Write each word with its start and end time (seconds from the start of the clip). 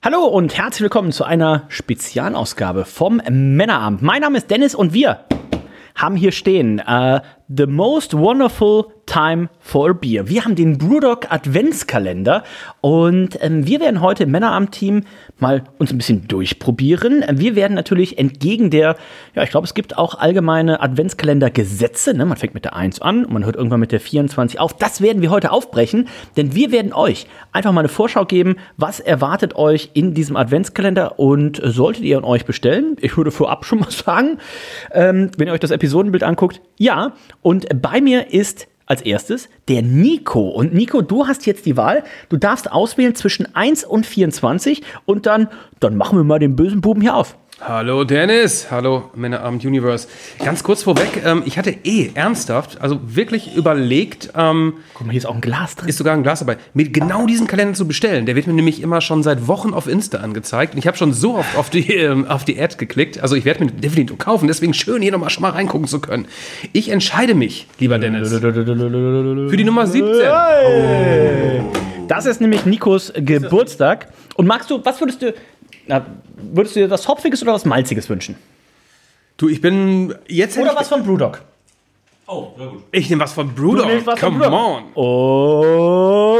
Hallo 0.00 0.26
und 0.26 0.56
herzlich 0.56 0.82
willkommen 0.82 1.10
zu 1.10 1.24
einer 1.24 1.64
Spezialausgabe 1.66 2.84
vom 2.84 3.20
Männerabend. 3.28 4.00
Mein 4.00 4.20
Name 4.20 4.38
ist 4.38 4.48
Dennis 4.48 4.76
und 4.76 4.94
wir 4.94 5.24
haben 5.96 6.14
hier 6.14 6.30
stehen 6.30 6.80
uh, 6.80 7.18
The 7.50 7.66
Most 7.66 8.12
Wonderful 8.12 8.92
Time 9.06 9.48
for 9.58 9.90
a 9.90 9.92
Beer. 9.94 10.28
Wir 10.28 10.44
haben 10.44 10.54
den 10.54 10.76
Brewdog 10.76 11.32
Adventskalender 11.32 12.44
und 12.82 13.38
ähm, 13.40 13.66
wir 13.66 13.80
werden 13.80 14.02
heute 14.02 14.24
im 14.24 14.32
Männerabend-Team 14.32 15.04
mal 15.38 15.64
uns 15.78 15.90
ein 15.90 15.96
bisschen 15.96 16.28
durchprobieren. 16.28 17.24
Wir 17.32 17.56
werden 17.56 17.72
natürlich 17.72 18.18
entgegen 18.18 18.68
der, 18.68 18.96
ja, 19.34 19.42
ich 19.44 19.50
glaube, 19.50 19.66
es 19.66 19.72
gibt 19.72 19.96
auch 19.96 20.16
allgemeine 20.16 20.82
Adventskalender-Gesetze. 20.82 22.12
Ne? 22.12 22.26
Man 22.26 22.36
fängt 22.36 22.52
mit 22.52 22.66
der 22.66 22.76
1 22.76 23.00
an 23.00 23.24
und 23.24 23.32
man 23.32 23.46
hört 23.46 23.56
irgendwann 23.56 23.80
mit 23.80 23.92
der 23.92 24.00
24 24.00 24.60
auf. 24.60 24.76
Das 24.76 25.00
werden 25.00 25.22
wir 25.22 25.30
heute 25.30 25.52
aufbrechen, 25.52 26.08
denn 26.36 26.54
wir 26.54 26.70
werden 26.70 26.92
euch 26.92 27.26
einfach 27.52 27.72
mal 27.72 27.80
eine 27.80 27.88
Vorschau 27.88 28.26
geben, 28.26 28.56
was 28.76 29.00
erwartet 29.00 29.56
euch 29.56 29.90
in 29.94 30.12
diesem 30.12 30.36
Adventskalender 30.36 31.18
und 31.18 31.62
solltet 31.64 32.04
ihr 32.04 32.18
ihn 32.18 32.24
euch 32.24 32.44
bestellen, 32.44 32.96
ich 33.00 33.16
würde 33.16 33.30
vorab 33.30 33.64
schon 33.64 33.80
mal 33.80 33.90
sagen, 33.90 34.36
ähm, 34.92 35.30
wenn 35.38 35.48
ihr 35.48 35.54
euch 35.54 35.60
das 35.60 35.70
Episodenbild 35.70 36.24
anguckt, 36.24 36.60
ja. 36.76 37.14
Und 37.48 37.80
bei 37.80 38.02
mir 38.02 38.30
ist 38.30 38.68
als 38.84 39.00
erstes 39.00 39.48
der 39.68 39.80
Nico. 39.80 40.50
Und 40.50 40.74
Nico, 40.74 41.00
du 41.00 41.26
hast 41.26 41.46
jetzt 41.46 41.64
die 41.64 41.78
Wahl. 41.78 42.04
Du 42.28 42.36
darfst 42.36 42.70
auswählen 42.70 43.14
zwischen 43.14 43.54
1 43.54 43.84
und 43.84 44.04
24 44.04 44.82
und 45.06 45.24
dann, 45.24 45.48
dann 45.80 45.96
machen 45.96 46.18
wir 46.18 46.24
mal 46.24 46.38
den 46.38 46.56
bösen 46.56 46.82
Buben 46.82 47.00
hier 47.00 47.16
auf. 47.16 47.38
Hallo 47.60 48.04
Dennis, 48.04 48.70
hallo 48.70 49.10
Männerabend 49.16 49.64
Universe. 49.64 50.06
Ganz 50.44 50.62
kurz 50.62 50.84
vorweg, 50.84 51.22
ähm, 51.24 51.42
ich 51.44 51.58
hatte 51.58 51.74
eh 51.82 52.12
ernsthaft, 52.14 52.80
also 52.80 53.00
wirklich 53.02 53.56
überlegt, 53.56 54.30
ähm, 54.36 54.74
Guck 54.94 55.06
mal, 55.08 55.10
hier 55.10 55.18
ist 55.18 55.26
auch 55.26 55.34
ein 55.34 55.40
Glas 55.40 55.74
drin. 55.74 55.88
ist 55.88 55.98
sogar 55.98 56.14
ein 56.14 56.22
Glas 56.22 56.38
dabei, 56.38 56.56
mir 56.72 56.88
genau 56.88 57.26
diesen 57.26 57.48
Kalender 57.48 57.74
zu 57.74 57.88
bestellen. 57.88 58.26
Der 58.26 58.36
wird 58.36 58.46
mir 58.46 58.52
nämlich 58.52 58.80
immer 58.80 59.00
schon 59.00 59.24
seit 59.24 59.48
Wochen 59.48 59.74
auf 59.74 59.88
Insta 59.88 60.18
angezeigt 60.18 60.74
und 60.74 60.78
ich 60.78 60.86
habe 60.86 60.96
schon 60.96 61.12
so 61.12 61.36
oft 61.36 61.56
auf 61.56 61.68
die, 61.68 61.92
ähm, 61.94 62.28
auf 62.28 62.44
die 62.44 62.60
Ad 62.60 62.76
geklickt. 62.78 63.20
Also 63.20 63.34
ich 63.34 63.44
werde 63.44 63.64
mir 63.64 63.72
definitiv 63.72 64.18
kaufen, 64.18 64.46
deswegen 64.46 64.72
schön 64.72 65.02
hier 65.02 65.10
nochmal 65.10 65.30
schon 65.30 65.42
mal 65.42 65.50
reingucken 65.50 65.88
zu 65.88 66.00
können. 66.00 66.28
Ich 66.72 66.90
entscheide 66.90 67.34
mich, 67.34 67.66
lieber 67.80 67.98
Dennis, 67.98 68.30
für 68.30 69.56
die 69.56 69.64
Nummer 69.64 69.88
17. 69.88 70.30
Das 72.06 72.24
ist 72.24 72.40
nämlich 72.40 72.64
Nikos 72.64 73.12
Geburtstag. 73.14 74.08
Und 74.36 74.46
magst 74.46 74.70
du, 74.70 74.82
was 74.84 75.00
würdest 75.00 75.20
du, 75.20 75.34
na, 75.88 76.04
würdest 76.36 76.76
du 76.76 76.80
dir 76.80 76.90
was 76.90 77.08
Hopfiges 77.08 77.42
oder 77.42 77.52
was 77.54 77.64
Malziges 77.64 78.08
wünschen? 78.08 78.36
Du, 79.36 79.48
ich 79.48 79.60
bin 79.60 80.14
jetzt 80.28 80.56
Oder 80.58 80.74
was 80.76 80.88
von 80.88 81.02
Brewdog? 81.04 81.40
ich 82.92 83.08
nehme 83.08 83.22
was 83.22 83.32
von 83.32 83.54
Brewdog. 83.54 83.86
Was 84.04 84.20
von 84.20 84.32
Come 84.34 84.38
Brewdog. 84.48 84.52
on. 84.60 84.82
Oh, 84.94 86.36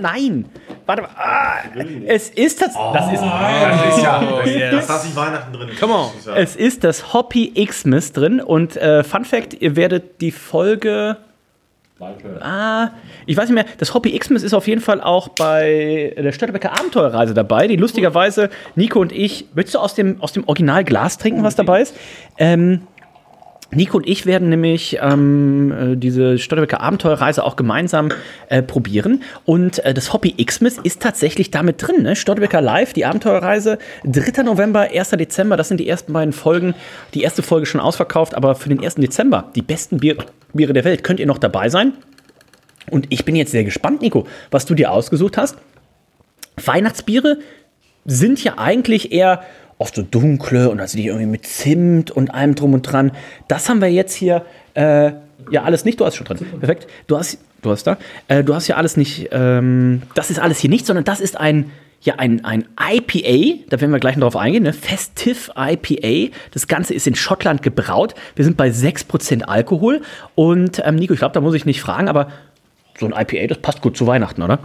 nein. 0.00 0.46
Warte 0.86 1.02
mal. 1.02 1.10
Ah, 1.16 1.58
es 2.06 2.30
ist 2.30 2.60
das, 2.62 2.74
das 2.74 3.12
ist, 3.12 3.22
Das 3.22 3.96
ist 3.96 4.02
ja, 4.02 4.20
das, 4.20 4.46
yes. 4.46 4.70
das 4.72 4.88
lasse 4.88 5.08
ich 5.08 5.16
Weihnachten 5.16 5.52
drin. 5.52 5.68
Come 5.78 5.94
on. 5.94 6.06
Das 6.14 6.16
ist 6.18 6.26
ja- 6.26 6.34
es 6.36 6.56
ist 6.56 6.82
das 6.84 7.12
Hoppy 7.12 7.52
Xmas 7.66 8.12
drin. 8.12 8.40
Und 8.40 8.76
äh, 8.76 9.04
Fun 9.04 9.24
Fact, 9.24 9.54
ihr 9.60 9.76
werdet 9.76 10.20
die 10.20 10.32
Folge. 10.32 11.18
Ah, 12.40 12.92
ich 13.26 13.36
weiß 13.36 13.50
nicht 13.50 13.54
mehr. 13.54 13.66
Das 13.76 13.92
Hoppy 13.92 14.18
Xmas 14.18 14.42
ist 14.42 14.54
auf 14.54 14.66
jeden 14.66 14.80
Fall 14.80 15.02
auch 15.02 15.28
bei 15.28 16.14
der 16.16 16.32
Störtebecker 16.32 16.72
Abenteuerreise 16.72 17.34
dabei, 17.34 17.66
die 17.66 17.76
lustigerweise 17.76 18.48
Nico 18.74 19.00
und 19.00 19.12
ich. 19.12 19.46
Willst 19.52 19.74
du 19.74 19.78
aus 19.78 19.94
dem, 19.94 20.20
aus 20.22 20.32
dem 20.32 20.48
Originalglas 20.48 21.18
trinken, 21.18 21.42
was 21.42 21.56
dabei 21.56 21.82
ist? 21.82 21.94
Ähm, 22.38 22.82
Nico 23.72 23.98
und 23.98 24.08
ich 24.08 24.26
werden 24.26 24.48
nämlich 24.48 24.98
ähm, 25.00 25.72
äh, 25.72 25.96
diese 25.96 26.38
Störtebecker 26.38 26.80
Abenteuerreise 26.80 27.44
auch 27.44 27.56
gemeinsam 27.56 28.08
äh, 28.48 28.62
probieren. 28.62 29.22
Und 29.44 29.84
äh, 29.84 29.94
das 29.94 30.12
Hobby 30.12 30.32
Xmas 30.44 30.78
ist 30.78 31.00
tatsächlich 31.00 31.50
damit 31.50 31.86
drin. 31.86 32.02
Ne? 32.02 32.16
Störtebecker 32.16 32.60
Live, 32.60 32.92
die 32.92 33.04
Abenteuerreise, 33.04 33.78
3. 34.04 34.42
November, 34.42 34.88
1. 34.92 35.10
Dezember, 35.10 35.56
das 35.56 35.68
sind 35.68 35.78
die 35.78 35.88
ersten 35.88 36.12
beiden 36.12 36.32
Folgen. 36.32 36.74
Die 37.14 37.22
erste 37.22 37.42
Folge 37.42 37.66
schon 37.66 37.80
ausverkauft, 37.80 38.34
aber 38.34 38.54
für 38.56 38.68
den 38.68 38.82
1. 38.82 38.96
Dezember, 38.96 39.50
die 39.54 39.62
besten 39.62 39.98
Bier 39.98 40.16
Biere 40.52 40.72
der 40.72 40.84
Welt, 40.84 41.04
könnt 41.04 41.20
ihr 41.20 41.26
noch 41.26 41.38
dabei 41.38 41.68
sein. 41.68 41.92
Und 42.90 43.06
ich 43.10 43.24
bin 43.24 43.36
jetzt 43.36 43.52
sehr 43.52 43.62
gespannt, 43.62 44.02
Nico, 44.02 44.26
was 44.50 44.66
du 44.66 44.74
dir 44.74 44.90
ausgesucht 44.90 45.36
hast. 45.36 45.56
Weihnachtsbiere 46.64 47.38
sind 48.04 48.42
ja 48.42 48.58
eigentlich 48.58 49.12
eher 49.12 49.42
oft 49.80 49.94
so 49.94 50.02
dunkle 50.02 50.68
und 50.68 50.78
also 50.78 50.96
die 50.96 51.06
irgendwie 51.06 51.26
mit 51.26 51.46
Zimt 51.46 52.10
und 52.10 52.32
allem 52.32 52.54
drum 52.54 52.74
und 52.74 52.82
dran. 52.82 53.12
Das 53.48 53.68
haben 53.68 53.80
wir 53.80 53.90
jetzt 53.90 54.14
hier 54.14 54.44
äh, 54.74 55.12
ja 55.50 55.62
alles 55.62 55.84
nicht. 55.84 55.98
Du 55.98 56.04
hast 56.04 56.16
schon 56.16 56.26
drin. 56.26 56.38
Perfekt. 56.58 56.86
Du 57.06 57.18
hast, 57.18 57.38
du 57.62 57.70
hast 57.70 57.84
da. 57.84 57.96
Äh, 58.28 58.44
du 58.44 58.54
hast 58.54 58.68
ja 58.68 58.76
alles 58.76 58.96
nicht. 58.96 59.30
Ähm, 59.32 60.02
das 60.14 60.30
ist 60.30 60.38
alles 60.38 60.58
hier 60.58 60.70
nicht, 60.70 60.86
sondern 60.86 61.04
das 61.04 61.20
ist 61.20 61.36
ein 61.38 61.70
ja 62.02 62.14
ein, 62.16 62.44
ein 62.44 62.66
IPA. 62.78 63.64
Da 63.68 63.80
werden 63.80 63.90
wir 63.90 64.00
gleich 64.00 64.16
noch 64.16 64.30
drauf 64.30 64.36
eingehen. 64.36 64.62
Ne? 64.62 64.72
Festive 64.72 65.52
IPA. 65.56 66.34
Das 66.50 66.66
Ganze 66.66 66.94
ist 66.94 67.06
in 67.06 67.14
Schottland 67.14 67.62
gebraut. 67.62 68.14
Wir 68.36 68.44
sind 68.44 68.56
bei 68.56 68.68
6% 68.68 69.42
Alkohol. 69.42 70.00
Und 70.34 70.80
ähm, 70.84 70.96
Nico, 70.96 71.12
ich 71.12 71.18
glaube, 71.18 71.34
da 71.34 71.40
muss 71.40 71.54
ich 71.54 71.66
nicht 71.66 71.82
fragen, 71.82 72.08
aber 72.08 72.28
so 72.98 73.06
ein 73.06 73.12
IPA, 73.12 73.48
das 73.48 73.58
passt 73.58 73.82
gut 73.82 73.96
zu 73.96 74.06
Weihnachten, 74.06 74.42
oder? 74.42 74.60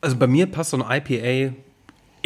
Also 0.00 0.16
bei 0.16 0.26
mir 0.26 0.46
passt 0.46 0.70
so 0.70 0.82
ein 0.82 1.02
IPA 1.04 1.54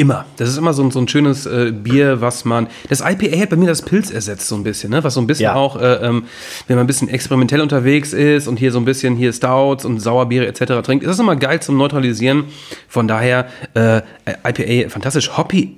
immer. 0.03 0.27
Das 0.37 0.49
ist 0.49 0.59
immer 0.59 0.75
so 0.75 0.83
ein, 0.83 0.91
so 0.91 1.01
ein 1.01 1.09
schönes 1.09 1.47
äh, 1.47 1.73
Bier, 1.73 2.21
was 2.21 2.45
man. 2.45 2.67
Das 2.89 3.01
IPA 3.01 3.39
hat 3.41 3.51
bei 3.51 3.57
mir 3.57 3.67
das 3.69 3.83
Pilz 3.83 4.11
ersetzt, 4.11 4.47
so 4.49 4.57
ein 4.57 4.63
bisschen, 4.63 4.91
ne? 4.91 5.03
Was 5.03 5.15
so 5.15 5.21
ein 5.21 5.27
bisschen 5.27 5.45
Ja. 5.45 5.55
auch, 5.55 5.81
äh, 5.81 5.95
ähm, 5.95 6.25
wenn 6.67 6.77
man 6.77 6.85
ein 6.85 6.87
bisschen 6.87 7.09
experimentell 7.09 7.61
unterwegs 7.61 8.13
ist 8.13 8.49
und 8.49 8.59
hier 8.59 8.73
so 8.73 8.79
ein 8.79 8.85
bisschen 8.85 9.17
hier 9.17 9.33
Stouts 9.33 9.85
und 9.85 10.01
Sauerbiere 10.01 10.47
etc. 10.47 10.83
trinkt, 10.85 11.05
ist 11.05 11.11
das 11.11 11.19
immer 11.19 11.37
geil 11.37 11.61
zum 11.61 11.77
Neutralisieren. 11.77 12.45
Von 12.89 13.09
daher, 13.09 13.47
äh, 13.75 14.03
IPA, 14.27 14.91
fantastisch. 14.91 15.37
Hoppy 15.37 15.77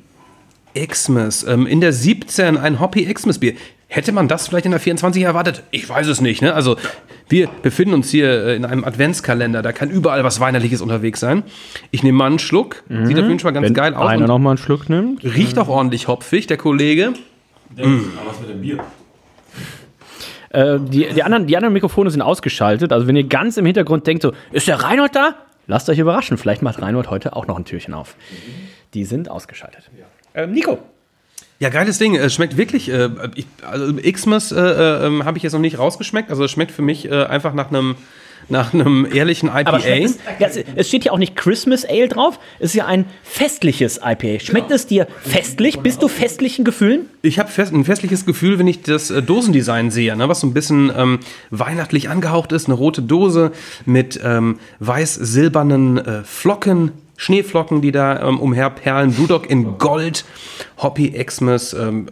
Xmas. 0.75 1.45
Ähm, 1.45 1.67
in 1.67 1.81
der 1.81 1.93
17 1.93 2.57
ein 2.57 2.81
Hoppy 2.81 3.05
Xmas 3.13 3.39
Bier. 3.39 3.53
Hätte 3.95 4.11
man 4.11 4.27
das 4.27 4.49
vielleicht 4.49 4.65
in 4.67 4.73
der 4.73 4.81
24 4.81 5.23
erwartet? 5.23 5.63
Ich 5.71 5.89
weiß 5.89 6.09
es 6.09 6.21
nicht. 6.21 6.43
Ne? 6.43 6.53
Also 6.53 6.77
wir 7.29 7.49
befinden 7.63 7.95
uns 7.95 8.11
hier 8.11 8.29
äh, 8.29 8.57
in 8.57 8.65
einem 8.65 8.83
Adventskalender. 8.83 9.63
Da 9.63 9.71
kann 9.71 9.89
überall 9.89 10.25
was 10.25 10.41
Weihnachtliches 10.41 10.81
unterwegs 10.81 11.21
sein. 11.21 11.45
Ich 11.93 12.03
nehme 12.03 12.19
mal 12.19 12.27
einen 12.27 12.41
Schluck. 12.41 12.83
Sieht 12.89 13.17
auf 13.17 13.29
jeden 13.29 13.39
Fall 13.39 13.53
ganz 13.53 13.73
geil 13.73 13.95
aus. 13.95 14.09
Einer 14.09 14.27
noch 14.27 14.41
mal 14.41 14.51
einen 14.51 14.59
Schluck 14.59 14.89
nimmt. 14.89 15.23
Riecht 15.23 15.57
auch 15.61 15.69
ordentlich 15.69 16.09
hopfig, 16.09 16.49
der 16.49 16.57
Kollege. 16.57 17.13
Aber 17.79 17.89
was 18.27 18.41
mit 18.41 18.51
dem 18.51 18.63
Bier? 18.63 18.79
Äh, 20.51 20.81
die, 20.81 21.07
die, 21.15 21.23
anderen, 21.23 21.47
die 21.47 21.57
anderen 21.57 21.73
Mikrofone 21.73 22.11
sind 22.11 22.21
ausgeschaltet. 22.21 22.93
Also 22.93 23.07
wenn 23.07 23.15
ihr 23.15 23.29
ganz 23.29 23.59
im 23.59 23.65
Hintergrund 23.65 24.09
denkt, 24.09 24.25
so, 24.25 24.33
ist 24.51 24.67
der 24.67 24.83
Reinhold 24.83 25.15
da? 25.15 25.37
Lasst 25.69 25.89
euch 25.89 26.01
überraschen. 26.01 26.37
Vielleicht 26.37 26.63
macht 26.63 26.83
Reinhold 26.83 27.11
heute 27.11 27.37
auch 27.37 27.47
noch 27.47 27.57
ein 27.57 27.65
Türchen 27.65 27.95
auf. 27.95 28.17
Die 28.93 29.05
sind 29.05 29.31
ausgeschaltet. 29.31 29.89
Ähm, 30.35 30.51
Nico. 30.51 30.81
Ja, 31.61 31.69
geiles 31.69 31.99
Ding. 31.99 32.17
Es 32.17 32.35
schmeckt 32.35 32.57
wirklich. 32.57 32.89
Äh, 32.91 33.11
ich, 33.37 33.47
also 33.69 33.95
Xmas 33.95 34.53
äh, 34.53 34.59
äh, 34.61 35.07
ähm, 35.07 35.25
habe 35.25 35.37
ich 35.39 35.43
jetzt 35.45 35.53
noch 35.53 35.61
nicht 35.61 35.79
rausgeschmeckt. 35.79 36.31
Also 36.31 36.45
es 36.45 36.51
schmeckt 36.51 36.73
für 36.73 36.83
mich 36.83 37.11
äh, 37.11 37.25
einfach 37.25 37.55
nach 37.55 37.69
einem 37.71 37.95
nach 38.51 38.75
einem 38.75 39.09
ehrlichen 39.11 39.49
IPA. 39.49 39.79
Es, 39.79 40.19
ja, 40.39 40.49
es- 40.77 40.87
steht 40.89 41.07
ja 41.07 41.13
auch 41.13 41.17
nicht 41.19 41.35
Christmas 41.35 41.87
Ale 41.87 42.09
drauf. 42.09 42.39
Es 42.59 42.71
ist 42.71 42.75
ja 42.75 42.85
ein 42.85 43.07
festliches 43.23 44.01
IPA. 44.05 44.39
Schmeckt 44.41 44.71
es 44.71 44.87
dir 44.87 45.07
festlich? 45.23 45.79
Bist 45.81 46.03
du 46.03 46.09
festlichen 46.09 46.63
Gefühlen? 46.63 47.09
Ich 47.23 47.39
habe 47.39 47.49
fest, 47.51 47.73
ein 47.73 47.87
festliches 47.87 48.27
Gefühl, 48.27 48.59
wenn 48.59 48.67
ich 48.67 48.83
das 48.83 49.11
äh, 49.11 49.23
Dosendesign 49.23 49.91
sehe, 49.91 50.15
ne, 50.15 50.29
was 50.29 50.41
so 50.41 50.47
ein 50.47 50.53
bisschen 50.53 50.93
ähm, 50.95 51.21
weihnachtlich 51.51 52.11
angehaucht 52.11 52.53
ist. 52.53 52.67
Eine 52.67 52.75
rote 52.75 53.01
Dose 53.01 53.51
mit 53.87 54.21
ähm, 54.23 54.59
weiß-silbernen 54.81 55.97
äh, 55.99 56.23
Flocken, 56.25 56.93
Schneeflocken, 57.17 57.81
die 57.81 57.93
da 57.93 58.27
ähm, 58.29 58.41
umherperlen. 58.41 59.13
Brewdog 59.13 59.49
in 59.49 59.79
Gold, 59.79 60.25
Hoppy 60.79 61.11
Xmas. 61.11 61.73
Ähm, 61.73 62.07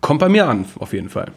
kommt 0.00 0.20
bei 0.20 0.28
mir 0.28 0.46
an, 0.46 0.66
auf 0.78 0.92
jeden 0.92 1.08
Fall. 1.08 1.32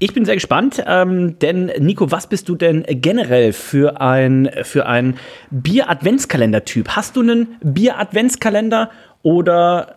Ich 0.00 0.14
bin 0.14 0.24
sehr 0.24 0.36
gespannt, 0.36 0.82
ähm, 0.86 1.40
denn 1.40 1.72
Nico, 1.80 2.12
was 2.12 2.28
bist 2.28 2.48
du 2.48 2.54
denn 2.54 2.84
generell 2.88 3.52
für 3.52 4.00
ein, 4.00 4.48
für 4.62 4.86
ein 4.86 5.16
Bier-Adventskalender-Typ? 5.50 6.90
Hast 6.90 7.16
du 7.16 7.20
einen 7.20 7.56
Bier-Adventskalender 7.62 8.90
oder 9.22 9.96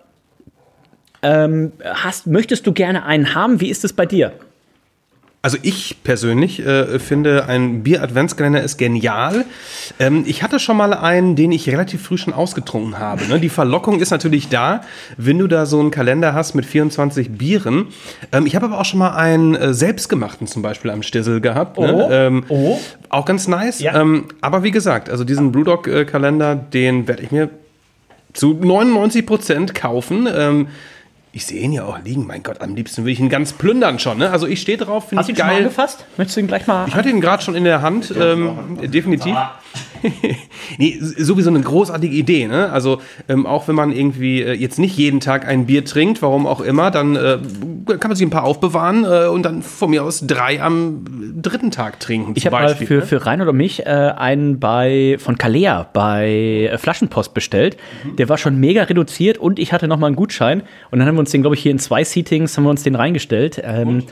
ähm, 1.22 1.74
hast, 1.84 2.26
möchtest 2.26 2.66
du 2.66 2.74
gerne 2.74 3.06
einen 3.06 3.36
haben? 3.36 3.62
Wie 3.62 3.70
ist 3.70 3.86
es 3.86 3.94
bei 3.94 4.08
dir? 4.08 4.34
Also 5.44 5.58
ich 5.64 6.04
persönlich 6.04 6.64
äh, 6.64 7.00
finde, 7.00 7.48
ein 7.48 7.82
Bier-Adventskalender 7.82 8.62
ist 8.62 8.78
genial. 8.78 9.46
Ähm, 10.00 10.24
ich 10.28 10.44
hatte 10.44 10.60
schon 10.60 10.78
mal 10.78 10.94
einen, 10.94 11.36
den 11.36 11.52
ich 11.52 11.68
relativ 11.68 12.04
früh 12.04 12.18
schon 12.18 12.32
ausgetrunken 12.32 13.00
habe. 13.00 13.26
Ne? 13.28 13.40
Die 13.40 13.50
Verlockung 13.50 14.02
ist 14.02 14.12
natürlich 14.12 14.50
da, 14.50 14.82
wenn 15.18 15.40
du 15.40 15.48
da 15.48 15.66
so 15.66 15.80
einen 15.80 15.90
Kalender 15.90 16.36
hast 16.36 16.54
mit 16.54 16.68
24 16.68 17.32
Bieren. 17.32 17.88
Ähm, 18.32 18.46
ich 18.46 18.56
habe 18.56 18.68
aber 18.68 18.80
auch 18.80 18.86
schon 18.86 19.00
mal 19.00 19.16
einen 19.16 19.56
äh, 19.56 19.74
selbstgemachten 19.74 20.46
zum 20.46 20.62
Beispiel 20.62 20.92
am 20.92 21.02
Stissel 21.02 21.42
gehabt. 21.42 21.80
Ne? 21.80 21.92
Oh. 21.92 22.12
Ähm, 22.12 22.44
Oh. 22.48 22.80
Auch 23.10 23.26
ganz 23.26 23.48
nice. 23.48 23.80
Ja. 23.80 24.00
Ähm, 24.00 24.26
aber 24.42 24.62
wie 24.62 24.72
gesagt, 24.72 25.10
also 25.10 25.24
diesen 25.24 25.52
Brewdog-Kalender, 25.52 26.56
den 26.56 27.08
werde 27.08 27.24
ich 27.24 27.32
mir 27.32 27.50
zu 28.34 28.54
99 28.54 29.26
Prozent 29.26 29.74
kaufen. 29.74 30.28
Ich 31.34 31.46
sehe 31.46 31.62
ihn 31.62 31.72
ja 31.72 31.86
auch 31.86 31.98
liegen. 32.04 32.28
Mein 32.28 32.44
Gott, 32.44 32.60
am 32.60 32.76
liebsten 32.76 33.06
will 33.06 33.14
ich 33.14 33.20
ihn 33.22 33.30
ganz 33.30 33.54
plündern 33.54 34.00
schon. 34.00 34.18
Ne? 34.18 34.32
Also 34.32 34.48
ich 34.48 34.60
stehe 34.60 34.78
drauf, 34.78 35.08
finde 35.08 35.20
Hast 35.22 35.28
du 35.30 35.32
ich 35.32 35.38
ihn 35.38 35.40
schon 35.40 35.48
mal 35.48 35.54
geil. 35.54 35.62
angefasst? 35.64 36.06
Möchtest 36.18 36.36
du 36.36 36.42
ihn 36.42 36.48
gleich 36.48 36.68
mal. 36.68 36.88
Ich 36.90 36.96
hatte 36.96 37.10
ihn 37.10 37.22
gerade 37.22 37.42
schon 37.42 37.56
in 37.56 37.64
der 37.64 37.82
Hand, 37.82 38.14
ähm, 38.20 38.78
definitiv. 38.82 39.38
nee, 40.78 40.98
sowieso 41.00 41.50
eine 41.50 41.62
großartige 41.62 42.16
Idee, 42.16 42.48
ne? 42.48 42.72
Also 42.72 43.02
ähm, 43.30 43.46
auch 43.46 43.68
wenn 43.68 43.76
man 43.76 43.92
irgendwie 43.92 44.42
äh, 44.42 44.54
jetzt 44.54 44.80
nicht 44.80 44.98
jeden 44.98 45.20
Tag 45.20 45.48
ein 45.48 45.66
Bier 45.66 45.86
trinkt, 45.86 46.22
warum 46.22 46.48
auch 46.48 46.62
immer, 46.62 46.92
dann 46.92 47.16
äh, 47.16 47.38
kann 47.86 48.10
man 48.10 48.16
sich 48.16 48.26
ein 48.26 48.32
paar 48.32 48.44
aufbewahren 48.44 49.04
äh, 49.04 49.28
und 49.28 49.44
dann 49.44 49.62
von 49.62 49.90
mir 49.90 50.04
aus 50.04 50.26
drei 50.26 50.62
am 50.62 51.04
dritten 51.42 51.72
Tag 51.72 52.00
trinken. 52.00 52.34
Ich 52.36 52.46
habe 52.46 52.56
mal 52.56 52.76
für, 52.76 52.96
ne? 52.96 53.02
für 53.04 53.26
Rein 53.26 53.42
oder 53.42 53.54
mich 53.54 53.86
äh, 53.86 53.90
einen 53.90 54.60
bei 54.60 55.18
von 55.20 55.38
Kalea 55.38 55.88
bei 55.94 56.70
äh, 56.72 56.78
Flaschenpost 56.78 57.34
bestellt. 57.34 57.78
Mhm. 58.04 58.16
Der 58.16 58.30
war 58.30 58.38
schon 58.38 58.60
mega 58.60 58.84
reduziert 58.84 59.38
und 59.38 59.60
ich 59.60 59.74
hatte 59.74 59.88
noch 59.88 59.98
mal 59.98 60.08
einen 60.08 60.16
Gutschein. 60.16 60.64
Und 60.90 61.00
dann 61.00 61.08
haben 61.08 61.16
wir 61.16 61.22
uns 61.22 61.32
den, 61.32 61.42
glaube 61.42 61.56
ich, 61.56 61.62
hier 61.62 61.72
in 61.72 61.80
zwei 61.80 62.04
Seatings 62.04 62.58
haben 62.58 62.64
wir 62.64 62.70
uns 62.70 62.84
den 62.84 62.96
reingestellt. 62.96 63.62
Ähm, 63.64 64.04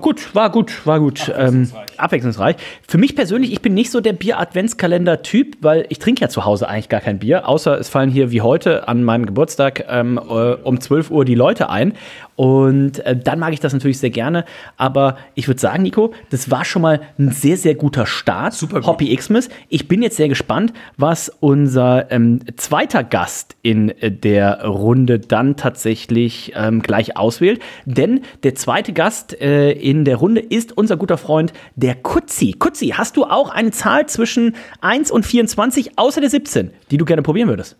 gut. 0.00 0.34
war 0.34 0.50
gut, 0.50 0.86
war 0.86 1.00
gut. 1.00 1.32
Ähm, 1.36 1.70
abwechslungsreich. 1.96 2.56
Für 2.86 2.98
mich 2.98 3.14
persönlich, 3.16 3.52
ich 3.52 3.62
bin 3.62 3.74
nicht 3.74 3.90
so 3.90 4.00
der 4.00 4.12
Bier-Adventskalender-Typ, 4.12 5.58
weil 5.60 5.86
ich 5.88 5.98
trinke 5.98 6.22
ja 6.22 6.28
zu 6.28 6.44
Hause 6.44 6.68
eigentlich 6.68 6.88
gar 6.88 7.00
kein 7.00 7.18
Bier, 7.18 7.48
außer 7.48 7.78
es 7.78 7.88
fallen 7.88 8.10
hier 8.10 8.30
wie 8.30 8.40
heute 8.40 8.88
an 8.88 9.04
meinem 9.04 9.26
Geburtstag 9.26 9.84
ähm, 9.88 10.18
äh, 10.18 10.54
um 10.54 10.80
12 10.80 11.10
Uhr 11.10 11.24
die 11.24 11.34
Leute 11.34 11.70
ein. 11.70 11.94
Und 12.36 12.98
äh, 13.00 13.16
dann 13.16 13.38
mag 13.38 13.52
ich 13.52 13.60
das 13.60 13.72
natürlich 13.72 13.98
sehr 13.98 14.10
gerne. 14.10 14.44
Aber 14.76 15.16
ich 15.34 15.48
würde 15.48 15.60
sagen, 15.60 15.82
Nico, 15.82 16.12
das 16.30 16.50
war 16.50 16.64
schon 16.64 16.82
mal 16.82 17.00
ein 17.18 17.30
sehr, 17.30 17.56
sehr 17.56 17.74
guter 17.74 18.06
Start. 18.06 18.54
Super 18.54 18.80
gut. 18.80 18.86
Hoppy 18.86 19.14
Xmas. 19.14 19.48
Ich 19.68 19.88
bin 19.88 20.02
jetzt 20.02 20.16
sehr 20.16 20.28
gespannt, 20.28 20.72
was 20.96 21.30
unser 21.40 22.10
ähm, 22.10 22.40
zweiter 22.56 23.04
Gast 23.04 23.56
in 23.62 23.90
äh, 23.90 24.10
der 24.10 24.64
Runde 24.64 25.18
dann 25.20 25.56
tatsächlich 25.56 26.52
ähm, 26.56 26.82
gleich 26.82 27.16
auswählt. 27.16 27.60
Denn 27.84 28.22
der 28.42 28.54
zweite 28.54 28.92
Gast 28.92 29.40
äh, 29.40 29.72
in 29.72 30.04
der 30.04 30.16
Runde 30.16 30.40
ist 30.40 30.76
unser 30.76 30.96
guter 30.96 31.18
Freund, 31.18 31.52
der 31.76 31.94
Kutzi. 31.94 32.52
Kutzi, 32.52 32.88
hast 32.88 33.16
du 33.16 33.24
auch 33.24 33.50
eine 33.50 33.70
Zahl 33.70 34.06
zwischen 34.06 34.54
1 34.80 35.10
und 35.10 35.24
24 35.24 35.98
außer 35.98 36.20
der 36.20 36.30
17, 36.30 36.70
die 36.90 36.96
du 36.96 37.04
gerne 37.04 37.22
probieren 37.22 37.48
würdest? 37.48 37.76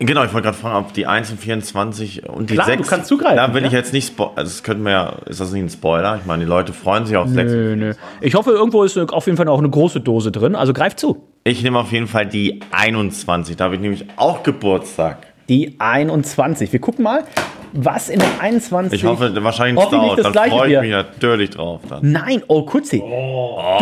Genau, 0.00 0.22
ich 0.22 0.32
wollte 0.32 0.46
gerade 0.46 0.56
fragen, 0.56 0.86
ob 0.86 0.92
die 0.92 1.06
1 1.06 1.32
und 1.32 1.40
24 1.40 2.28
und 2.28 2.50
die 2.50 2.54
Klar, 2.54 2.66
6. 2.66 2.82
du 2.82 2.88
kannst 2.88 3.08
zugreifen, 3.08 3.36
Da 3.36 3.52
will 3.52 3.62
ja. 3.62 3.66
ich 3.66 3.72
jetzt 3.72 3.92
nicht 3.92 4.06
spoilern. 4.06 4.34
Also, 4.36 4.50
das 4.50 4.62
könnten 4.62 4.84
wir 4.84 4.92
ja. 4.92 5.12
Ist 5.26 5.40
das 5.40 5.50
nicht 5.50 5.62
ein 5.62 5.68
Spoiler? 5.68 6.18
Ich 6.20 6.26
meine, 6.26 6.44
die 6.44 6.48
Leute 6.48 6.72
freuen 6.72 7.04
sich 7.04 7.16
auf 7.16 7.28
6. 7.28 7.50
Nö, 7.50 7.76
nö. 7.76 7.94
Ich 8.20 8.36
hoffe, 8.36 8.52
irgendwo 8.52 8.84
ist 8.84 8.96
auf 8.96 9.26
jeden 9.26 9.36
Fall 9.36 9.48
auch 9.48 9.58
eine 9.58 9.70
große 9.70 10.00
Dose 10.00 10.30
drin. 10.30 10.54
Also 10.54 10.72
greif 10.72 10.94
zu. 10.94 11.24
Ich 11.42 11.64
nehme 11.64 11.80
auf 11.80 11.90
jeden 11.90 12.06
Fall 12.06 12.26
die 12.26 12.60
21. 12.70 13.56
Da 13.56 13.64
habe 13.64 13.74
ich 13.74 13.80
nämlich 13.80 14.04
auch 14.16 14.44
Geburtstag. 14.44 15.26
Die 15.48 15.74
21. 15.80 16.72
Wir 16.72 16.80
gucken 16.80 17.02
mal, 17.02 17.24
was 17.72 18.08
in 18.08 18.18
der 18.18 18.28
21. 18.40 18.92
Ich 19.00 19.04
hoffe, 19.08 19.32
wahrscheinlich 19.42 19.84
Stout. 19.84 20.16
das 20.16 20.32
Dann 20.32 20.50
freue 20.50 20.74
ich 20.74 20.80
mich 20.80 20.90
natürlich 20.90 21.50
drauf. 21.50 21.80
Dann. 21.88 22.12
Nein, 22.12 22.42
oh 22.48 22.62
Kutzi. 22.62 22.98
Du 22.98 23.04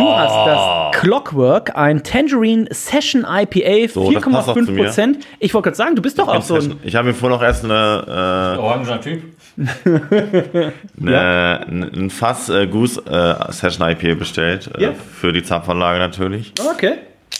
hast 0.09 0.45
das 0.47 1.01
Clockwork, 1.01 1.75
ein 1.75 2.03
Tangerine 2.03 2.67
Session 2.71 3.25
IPA, 3.29 3.91
So, 3.93 4.11
das 4.11 4.23
passt 4.23 4.49
auch 4.49 4.53
zu 4.53 4.59
4,5 4.61 4.71
mir. 4.71 4.83
Prozent. 4.85 5.25
Ich 5.39 5.53
wollte 5.53 5.65
gerade 5.65 5.77
sagen, 5.77 5.95
du 5.95 6.01
bist 6.01 6.17
doch 6.19 6.27
auch 6.27 6.41
so 6.41 6.55
ein. 6.55 6.75
Ich 6.83 6.95
habe 6.95 7.07
mir 7.07 7.13
vorhin 7.13 7.37
noch 7.37 7.43
erst 7.43 7.63
eine, 7.65 8.57
Oranger 8.59 9.01
Typ. 9.01 9.23
äh, 9.57 10.71
eine, 11.05 11.91
ein 11.95 12.09
Fass 12.09 12.49
äh, 12.49 12.67
Goose 12.67 13.01
äh, 13.05 13.51
Session 13.51 13.89
IPA 13.89 14.15
bestellt. 14.15 14.69
Äh, 14.77 14.83
Ja. 14.83 14.91
Für 14.93 15.33
die 15.33 15.43
Zapfanlage 15.43 15.99
natürlich. 15.99 16.53
Okay. 16.73 16.93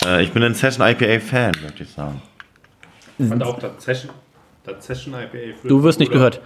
Äh, 0.05 0.23
ich 0.23 0.31
bin 0.31 0.43
ein 0.43 0.53
Session 0.55 0.87
IPA 0.87 1.19
Fan, 1.19 1.51
möchte 1.63 1.83
ich 1.83 1.89
sagen. 1.91 2.21
Und 3.19 3.43
auch 3.43 3.57
das 3.59 3.71
Session, 3.79 4.11
das 4.67 4.85
Session 4.85 5.13
IPA. 5.13 5.57
für 5.61 5.67
Du 5.67 5.83
wirst 5.83 5.99
nicht 5.99 6.11
gehört. 6.11 6.41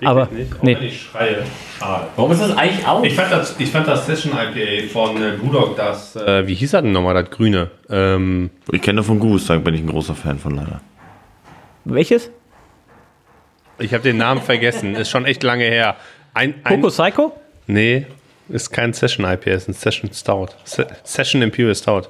Wirklich 0.00 0.08
Aber 0.08 0.28
nicht, 0.32 0.62
nee. 0.62 0.76
ich 0.86 1.02
schreie. 1.02 1.44
Schade. 1.78 2.06
Warum 2.16 2.32
ist 2.32 2.40
das 2.40 2.56
eigentlich 2.56 2.86
auch? 2.86 3.02
Ich 3.04 3.14
fand 3.14 3.32
das, 3.32 3.54
ich 3.58 3.70
fand 3.70 3.88
das 3.88 4.06
Session 4.06 4.32
IPA 4.32 4.88
von 4.92 5.16
äh, 5.16 5.36
Brewdog, 5.36 5.76
das, 5.76 6.16
äh, 6.16 6.46
wie 6.46 6.54
hieß 6.54 6.72
das 6.72 6.82
denn 6.82 6.92
nochmal, 6.92 7.14
das 7.14 7.30
Grüne? 7.30 7.70
Ähm, 7.90 8.50
Ich 8.72 8.82
kenne 8.82 9.02
von 9.02 9.18
Goose, 9.18 9.48
da 9.48 9.58
bin 9.58 9.74
ich 9.74 9.80
ein 9.80 9.86
großer 9.88 10.14
Fan 10.14 10.38
von 10.38 10.54
leider. 10.54 10.80
Welches? 11.84 12.30
ich 13.78 13.92
habe 13.92 14.04
den 14.04 14.18
Namen 14.18 14.40
vergessen, 14.40 14.94
ist 14.94 15.10
schon 15.10 15.24
echt 15.24 15.42
lange 15.42 15.64
her. 15.64 15.96
Ein, 16.32 16.54
ein, 16.64 16.80
Coco 16.80 16.88
Psycho? 16.88 17.32
Nee, 17.66 18.06
ist 18.48 18.70
kein 18.70 18.92
Session 18.92 19.26
IPA, 19.26 19.50
ist 19.50 19.68
ein 19.68 19.74
Session 19.74 20.12
Stout. 20.12 20.48
Se 20.64 20.86
Session 21.02 21.42
Imperial 21.42 21.74
Stout. 21.74 22.08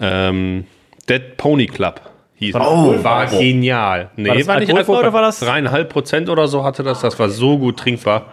Ähm, 0.00 0.66
Dead 1.08 1.36
Pony 1.36 1.66
Club 1.66 2.00
hieß 2.36 2.54
Oh. 2.56 2.92
das. 2.94 3.04
War 3.04 3.26
genial. 3.26 4.10
Nee, 4.16 4.28
War 4.28 4.36
das 4.36 4.48
alkoholfrei 4.48 4.92
oder 4.98 5.12
war 5.12 5.22
das- 5.22 5.40
Dreieinhalb 5.40 5.88
Prozent 5.88 6.28
oder 6.28 6.46
so 6.48 6.64
hatte 6.64 6.82
das. 6.82 7.00
Das 7.00 7.18
war 7.18 7.28
so 7.28 7.58
gut 7.58 7.78
trinkbar. 7.78 8.32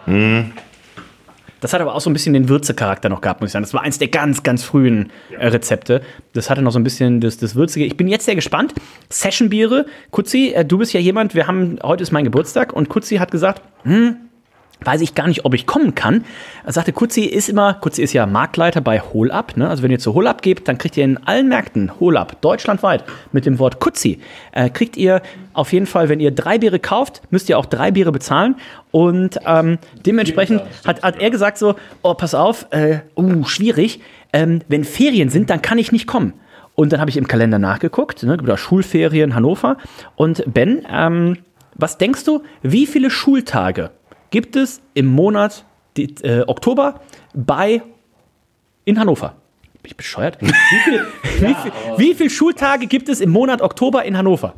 Das 1.60 1.72
hat 1.72 1.80
aber 1.80 1.94
auch 1.94 2.00
so 2.00 2.10
ein 2.10 2.12
bisschen 2.12 2.32
den 2.32 2.48
Würzecharakter 2.48 3.08
noch 3.08 3.20
gehabt, 3.20 3.40
muss 3.40 3.50
ich 3.50 3.52
sagen. 3.52 3.62
Das 3.62 3.72
war 3.72 3.82
eins 3.82 3.96
der 3.98 4.08
ganz, 4.08 4.42
ganz 4.42 4.64
frühen 4.64 5.10
äh, 5.38 5.46
Rezepte. 5.46 6.02
Das 6.32 6.50
hatte 6.50 6.60
noch 6.60 6.72
so 6.72 6.80
ein 6.80 6.82
bisschen 6.84 7.20
das, 7.20 7.36
das 7.38 7.54
Würzige. 7.54 7.84
Ich 7.86 7.96
bin 7.96 8.08
jetzt 8.08 8.24
sehr 8.24 8.34
gespannt. 8.34 8.74
Session-Biere. 9.10 9.86
Kutzi, 10.10 10.52
äh, 10.56 10.64
du 10.64 10.78
bist 10.78 10.92
ja 10.92 10.98
jemand, 10.98 11.36
wir 11.36 11.46
haben, 11.46 11.78
heute 11.84 12.02
ist 12.02 12.10
mein 12.10 12.24
Geburtstag 12.24 12.72
und 12.72 12.88
Kutzi 12.88 13.18
hat 13.18 13.30
gesagt, 13.30 13.62
hm, 13.84 14.16
weiß 14.84 15.00
ich 15.00 15.14
gar 15.14 15.28
nicht, 15.28 15.44
ob 15.44 15.54
ich 15.54 15.66
kommen 15.66 15.94
kann. 15.94 16.24
Er 16.64 16.72
sagte, 16.72 16.92
Kutzi 16.92 17.22
ist 17.22 17.48
immer, 17.48 17.74
Kutzi 17.74 18.02
ist 18.02 18.12
ja 18.12 18.26
Marktleiter 18.26 18.80
bei 18.80 19.00
Hol-Up. 19.00 19.56
Ne? 19.56 19.68
Also 19.68 19.82
wenn 19.82 19.90
ihr 19.90 19.98
zu 19.98 20.14
Hol-Up 20.14 20.42
gebt, 20.42 20.68
dann 20.68 20.78
kriegt 20.78 20.96
ihr 20.96 21.04
in 21.04 21.18
allen 21.26 21.48
Märkten 21.48 21.98
Hol-Up, 22.00 22.40
deutschlandweit, 22.40 23.04
mit 23.32 23.46
dem 23.46 23.58
Wort 23.58 23.80
Kutzi, 23.80 24.20
äh, 24.52 24.70
kriegt 24.70 24.96
ihr 24.96 25.22
auf 25.54 25.72
jeden 25.72 25.86
Fall, 25.86 26.08
wenn 26.08 26.20
ihr 26.20 26.30
drei 26.30 26.58
Biere 26.58 26.78
kauft, 26.78 27.22
müsst 27.30 27.48
ihr 27.48 27.58
auch 27.58 27.66
drei 27.66 27.90
Biere 27.90 28.12
bezahlen. 28.12 28.56
Und 28.90 29.38
ähm, 29.46 29.78
dementsprechend 30.06 30.62
hat, 30.86 31.02
hat 31.02 31.20
er 31.20 31.30
gesagt 31.30 31.58
so, 31.58 31.74
oh, 32.02 32.14
pass 32.14 32.34
auf, 32.34 32.66
äh, 32.70 33.00
uh, 33.16 33.44
schwierig, 33.44 34.00
ähm, 34.32 34.60
wenn 34.68 34.84
Ferien 34.84 35.28
sind, 35.28 35.50
dann 35.50 35.62
kann 35.62 35.78
ich 35.78 35.92
nicht 35.92 36.06
kommen. 36.06 36.32
Und 36.74 36.92
dann 36.92 37.00
habe 37.00 37.10
ich 37.10 37.16
im 37.16 37.28
Kalender 37.28 37.58
nachgeguckt, 37.58 38.22
ne, 38.22 38.34
über 38.34 38.56
Schulferien 38.56 39.34
Hannover. 39.34 39.76
Und 40.16 40.42
Ben, 40.46 40.86
ähm, 40.90 41.38
was 41.74 41.98
denkst 41.98 42.24
du, 42.24 42.42
wie 42.62 42.86
viele 42.86 43.10
Schultage 43.10 43.90
gibt 44.32 44.56
es 44.56 44.82
im 44.94 45.06
Monat 45.06 45.64
die, 45.96 46.12
äh, 46.24 46.42
Oktober 46.48 47.00
bei 47.34 47.82
in 48.84 48.98
Hannover? 48.98 49.34
Bin 49.82 49.90
ich 49.90 49.96
bescheuert? 49.96 50.38
Wie 50.40 50.52
viele 50.84 51.06
wie 51.38 51.54
viel, 51.54 51.72
wie 51.98 52.14
viel 52.14 52.30
Schultage 52.30 52.86
gibt 52.88 53.08
es 53.08 53.20
im 53.20 53.30
Monat 53.30 53.62
Oktober 53.62 54.04
in 54.04 54.16
Hannover? 54.18 54.54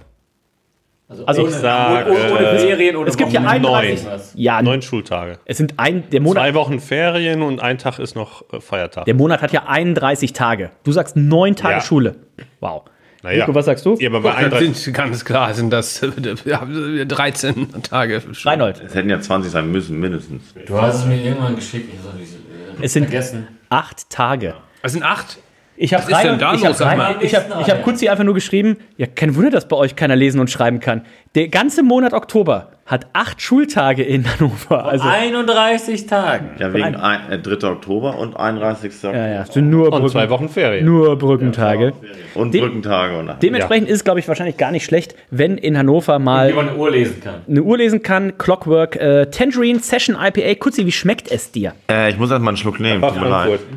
Also, 1.27 1.47
Ich 1.47 1.55
sag, 1.55 2.07
Ohne 2.07 2.19
äh, 2.19 2.59
Ferien 2.59 2.97
oder 2.97 3.09
es 3.11 3.17
gibt 3.19 3.31
ja 3.31 3.43
Wochenende. 3.45 3.69
31. 3.69 4.07
neun. 4.07 4.21
Ja, 4.35 4.63
neun 4.63 4.81
Schultage. 4.81 5.39
es 5.45 5.59
sind 5.59 5.75
ein, 5.77 6.09
der 6.11 6.21
Monat, 6.23 6.43
Zwei 6.43 6.55
Wochen 6.55 6.81
Ferien 6.81 7.43
und 7.43 7.61
ein 7.61 7.77
Tag 7.77 7.99
ist 7.99 8.17
noch 8.17 8.43
äh, 8.53 8.61
Feiertag. 8.61 9.05
der 9.05 9.15
Monat 9.15 9.43
hat 9.43 9.53
ja 9.53 9.65
31 9.67 10.33
Tage. 10.33 10.71
Du 10.83 10.93
sagst 10.93 11.15
neun 11.15 11.57
Tage 11.57 11.75
Ja. 11.75 11.81
Schule. 11.83 12.17
Wow. 12.61 12.85
Naja. 13.25 13.47
Nico, 13.47 13.55
was 13.55 13.65
sagst 13.65 13.87
du? 13.87 13.97
Ja, 13.99 14.11
aber 14.11 14.21
bei 14.21 14.35
31, 14.35 14.77
sind 14.77 14.93
ganz 14.93 15.25
klar, 15.25 15.55
sind 15.55 15.71
das 15.71 16.03
äh, 16.03 16.11
ja, 16.45 16.63
13 17.07 17.83
Tage. 17.83 18.23
Reinhold. 18.45 18.83
Es 18.87 18.95
hätten 18.95 19.09
ja 19.09 19.19
20 19.19 19.51
sein 19.51 19.73
müssen, 19.73 19.99
mindestens. 19.99 20.43
Du 20.67 20.79
hast 20.81 20.97
es 21.01 21.07
mir 21.07 21.17
irgendwann 21.23 21.57
geschickt. 21.57 21.89
Ich 21.93 22.07
hab 22.07 22.19
diese, 22.19 22.37
äh, 22.37 22.85
Es 22.85 22.93
sind 22.93 23.05
vergessen. 23.05 23.49
acht 23.71 24.11
Tage. 24.11 24.55
Es 24.83 24.93
sind 24.93 25.03
acht. 25.05 25.39
Ich 25.77 25.93
habe 25.95 26.05
Was 26.05 26.11
ist 26.19 26.23
denn 26.25 26.39
da 26.39 26.53
ich 26.55 26.61
los, 26.61 26.69
hab, 26.69 26.77
sag 26.77 26.97
mal? 26.99 27.13
Rein- 27.15 27.17
ich 27.23 27.35
hab, 27.35 27.61
ich 27.63 27.71
hab 27.71 27.83
Kutzi 27.83 28.09
einfach 28.11 28.25
nur 28.25 28.35
geschrieben, 28.35 28.77
ja, 28.99 29.07
kein 29.07 29.35
Wunder, 29.35 29.51
dass 29.51 29.67
bei 29.67 29.77
euch 29.77 29.97
keiner 29.97 30.15
lesen 30.17 30.39
und 30.39 30.51
schreiben 30.51 30.79
kann. 30.79 31.07
Der 31.35 31.49
ganze 31.49 31.83
Monat 31.83 32.13
Oktober 32.13 32.74
hat 32.87 33.07
acht 33.15 33.41
Schultage 33.41 34.03
in 34.03 34.27
Hannover. 34.31 34.85
Also, 34.85 35.09
31 35.09 36.07
Tagen. 36.07 36.51
Ja, 36.59 36.75
wegen 36.75 36.95
ein, 36.97 37.31
äh, 37.33 37.39
3. 37.39 37.69
Oktober 37.71 38.19
und 38.19 38.37
31. 38.37 38.93
ja, 39.05 39.27
ja, 39.27 39.47
sind 39.47 39.71
nur, 39.71 39.87
und 39.87 39.93
Brücken, 39.93 40.09
zwei 40.11 40.29
Wochen 40.29 40.51
Ferien. 40.51 40.85
nur 40.85 41.17
Brückentage. 41.17 41.95
Und 42.35 42.53
Dem- 42.53 42.61
Brückentage. 42.61 43.19
Und 43.19 43.43
Dementsprechend 43.43 43.89
ist 43.89 43.97
es, 43.97 44.05
glaube 44.05 44.21
ich, 44.21 44.29
wahrscheinlich 44.29 44.59
gar 44.59 44.71
nicht 44.71 44.85
schlecht, 44.85 45.15
wenn 45.31 45.57
in 45.57 45.79
Hannover 45.79 46.19
Wie 46.19 46.23
mal 46.25 46.53
man 46.53 46.69
eine 46.69 46.77
Uhr 46.79 46.91
lesen 46.91 47.23
kann. 47.23 47.37
eine 47.49 47.63
Uhr 47.63 47.79
lesen 47.79 48.03
kann. 48.03 48.37
Clockwork, 48.37 48.97
äh, 48.97 49.27
Tangerine, 49.31 49.79
Session 49.79 50.15
IPA. 50.21 50.55
Kutzi, 50.57 50.85
wie 50.85 50.93
schmeckt 50.93 51.31
es 51.31 51.51
dir? 51.53 51.73
äh, 51.91 52.11
ich 52.11 52.19
muss 52.19 52.31
erst 52.31 52.43
mal 52.43 52.51
einen 52.51 52.59
Schluck 52.59 52.81
nehmen. 52.81 53.01
Tut 53.01 53.19
mir 53.19 53.29
leid. 53.31 53.61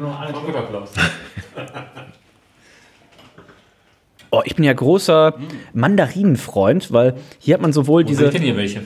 Oh, 4.29 4.41
ich 4.43 4.55
bin 4.57 4.65
ja 4.65 4.73
großer 4.73 5.35
Mandarinenfreund, 5.73 6.91
weil 6.91 7.15
hier 7.39 7.53
hat 7.53 7.61
man 7.61 7.71
sowohl 7.71 8.03
Wo 8.03 8.07
diese. 8.07 8.23
sind 8.23 8.33
denn 8.35 8.41
hier 8.41 8.57
welche? 8.57 8.81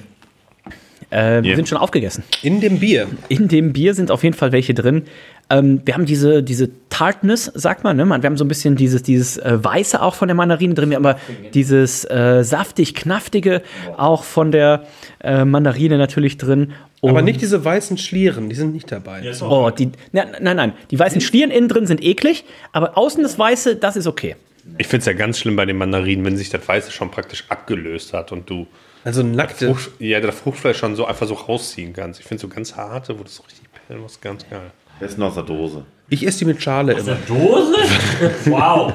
Äh, 1.12 1.42
die 1.42 1.50
Ja. 1.50 1.56
sind 1.56 1.68
schon 1.70 1.78
aufgegessen. 1.78 2.24
In 2.42 2.60
dem 2.62 2.80
Bier. 2.80 3.08
In 3.30 3.48
dem 3.48 3.74
Bier 3.74 3.94
sind 3.94 4.10
auf 4.12 4.24
jeden 4.24 4.36
Fall 4.36 4.52
welche 4.52 4.74
drin. 4.74 5.04
Ähm, 5.50 5.82
wir 5.86 5.94
haben 5.94 6.06
diese, 6.06 6.42
diese 6.42 6.70
Tartness, 6.90 7.52
sagt 7.54 7.84
man, 7.84 7.98
ne? 7.98 8.06
Man, 8.06 8.24
wir 8.24 8.28
haben 8.28 8.38
so 8.38 8.46
ein 8.46 8.48
bisschen 8.48 8.78
dieses, 8.78 9.04
dieses 9.04 9.38
äh, 9.38 9.62
Weiße 9.62 10.02
auch 10.02 10.16
von 10.16 10.30
der 10.30 10.36
Mandarine 10.36 10.74
drin, 10.74 10.90
wir 10.90 10.96
haben 10.96 11.06
aber 11.06 11.20
dieses 11.54 12.06
äh, 12.06 12.44
saftig 12.44 12.96
knaftige 12.96 13.62
auch 13.98 14.24
von 14.24 14.52
der 14.52 14.86
äh, 15.22 15.44
Mandarine 15.44 15.98
natürlich 15.98 16.38
drin. 16.38 16.72
Aber 17.02 17.20
Und- 17.20 17.26
nicht 17.26 17.42
diese 17.42 17.64
weißen 17.66 17.98
Schlieren, 17.98 18.48
die 18.50 18.56
sind 18.56 18.74
nicht 18.74 18.90
dabei. 18.92 19.22
Oh, 19.42 19.70
die, 19.72 19.90
nein, 20.14 20.28
nein, 20.40 20.56
nein. 20.56 20.74
Die 20.92 20.98
weißen 21.00 21.20
Schlieren 21.20 21.52
innen 21.52 21.68
drin 21.68 21.86
sind 21.88 22.02
eklig, 22.02 22.46
aber 22.72 22.98
außen 22.98 23.22
das 23.24 23.38
Weiße, 23.38 23.76
das 23.76 23.98
ist 23.98 24.08
okay. 24.08 24.36
Ich 24.78 24.88
finde 24.88 25.00
es 25.02 25.06
ja 25.08 25.14
ganz 25.14 25.40
schlimm 25.40 25.56
bei 25.58 25.66
den 25.66 25.78
Mandarinen, 25.78 26.24
wenn 26.24 26.38
sich 26.38 26.50
das 26.50 26.66
Weiße 26.66 26.92
schon 26.92 27.12
praktisch 27.12 27.46
abgelöst 27.50 28.14
hat 28.14 28.32
und 28.32 28.50
du 28.50 28.68
Also 29.04 29.24
nackte. 29.24 29.68
Frucht, 29.68 29.92
ja, 30.00 30.20
das 30.20 30.36
Fruchtfleisch 30.40 30.78
schon 30.78 30.96
so 30.96 31.06
einfach 31.06 31.28
so 31.28 31.34
rausziehen 31.34 31.94
kannst. 31.94 32.20
Ich 32.20 32.26
finde 32.26 32.42
so 32.42 32.48
ganz 32.48 32.76
harte, 32.76 33.18
wo 33.18 33.24
das 33.24 33.36
so 33.36 33.44
richtig 33.44 33.66
perlen 33.88 34.02
muss, 34.02 34.20
ganz 34.22 34.48
geil. 34.50 34.72
Besten 35.00 35.24
aus 35.24 35.34
der 35.34 35.44
Dose. 35.44 35.84
Ich 36.10 36.26
esse 36.28 36.40
die 36.40 36.46
mit 36.46 36.62
Schale 36.62 36.94
immer. 36.94 37.18
Dose? 37.28 37.76
Wow. 38.46 38.94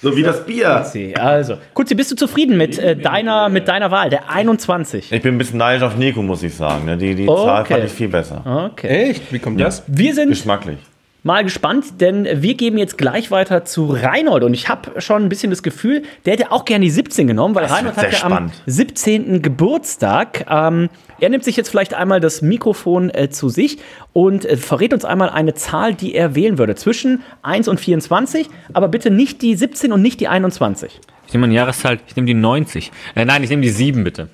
So 0.00 0.14
wie 0.16 0.22
das 0.22 0.46
Bier. 0.46 0.84
Also, 1.18 1.56
Kutzi, 1.74 1.94
bist 1.96 2.12
du 2.12 2.14
zufrieden 2.14 2.56
mit, 2.56 2.78
äh, 2.78 2.94
deiner, 2.94 3.48
mit 3.48 3.66
deiner 3.66 3.90
Wahl, 3.90 4.10
der 4.10 4.30
21? 4.30 5.10
Ich 5.10 5.22
bin 5.22 5.34
ein 5.34 5.38
bisschen 5.38 5.58
neidisch 5.58 5.82
auf 5.82 5.96
Nico, 5.96 6.22
muss 6.22 6.42
ich 6.44 6.54
sagen. 6.54 6.84
ne? 6.84 6.96
Die, 6.96 7.16
die 7.16 7.26
Okay. 7.28 7.44
Zahl 7.44 7.64
fand 7.64 7.84
ich 7.84 7.90
viel 7.92 8.08
besser. 8.08 8.70
Okay. 8.72 9.10
Echt? 9.10 9.32
Wie 9.32 9.40
kommt 9.40 9.60
das? 9.60 9.82
Wir 9.88 10.14
sind 10.14 10.28
Geschmacklich. 10.28 10.78
Mal 11.22 11.42
gespannt, 11.44 12.00
denn 12.00 12.26
wir 12.42 12.54
geben 12.54 12.78
jetzt 12.78 12.96
gleich 12.96 13.30
weiter 13.30 13.64
zu 13.64 13.86
Reinhold. 13.86 14.44
Und 14.44 14.54
ich 14.54 14.68
habe 14.68 15.00
schon 15.00 15.24
ein 15.24 15.28
bisschen 15.28 15.50
das 15.50 15.62
Gefühl, 15.62 16.02
der 16.24 16.34
hätte 16.34 16.52
auch 16.52 16.64
gerne 16.64 16.84
die 16.84 16.90
17 16.90 17.26
genommen, 17.26 17.54
weil 17.54 17.64
Das 17.64 17.72
Reinhold 17.72 17.96
hat 17.96 18.12
ja 18.12 18.22
am 18.22 18.32
spannend. 18.32 18.52
17. 18.66 19.42
Geburtstag. 19.42 20.46
Ähm, 20.48 20.88
er 21.20 21.28
nimmt 21.28 21.44
sich 21.44 21.56
jetzt 21.56 21.68
vielleicht 21.68 21.94
einmal 21.94 22.20
das 22.20 22.42
Mikrofon 22.42 23.10
äh, 23.10 23.28
zu 23.28 23.48
sich 23.48 23.78
und 24.12 24.44
äh, 24.44 24.56
verrät 24.56 24.94
uns 24.94 25.04
einmal 25.04 25.30
eine 25.30 25.54
Zahl, 25.54 25.94
die 25.94 26.14
er 26.14 26.34
wählen 26.34 26.58
würde. 26.58 26.76
Zwischen 26.76 27.22
1 27.42 27.68
und 27.68 27.80
24, 27.80 28.48
aber 28.72 28.88
bitte 28.88 29.10
nicht 29.10 29.42
die 29.42 29.56
17 29.56 29.92
und 29.92 30.02
nicht 30.02 30.20
die 30.20 30.28
21. 30.28 31.00
Ich 31.26 31.34
nehme 31.34 31.44
eine 31.46 31.54
Jahreszahl, 31.54 31.98
ich 32.06 32.16
nehme 32.16 32.26
die 32.26 32.34
90. 32.34 32.92
Äh, 33.14 33.24
nein, 33.24 33.42
ich 33.42 33.50
nehme 33.50 33.62
die 33.62 33.68
7, 33.70 34.04
bitte. 34.04 34.28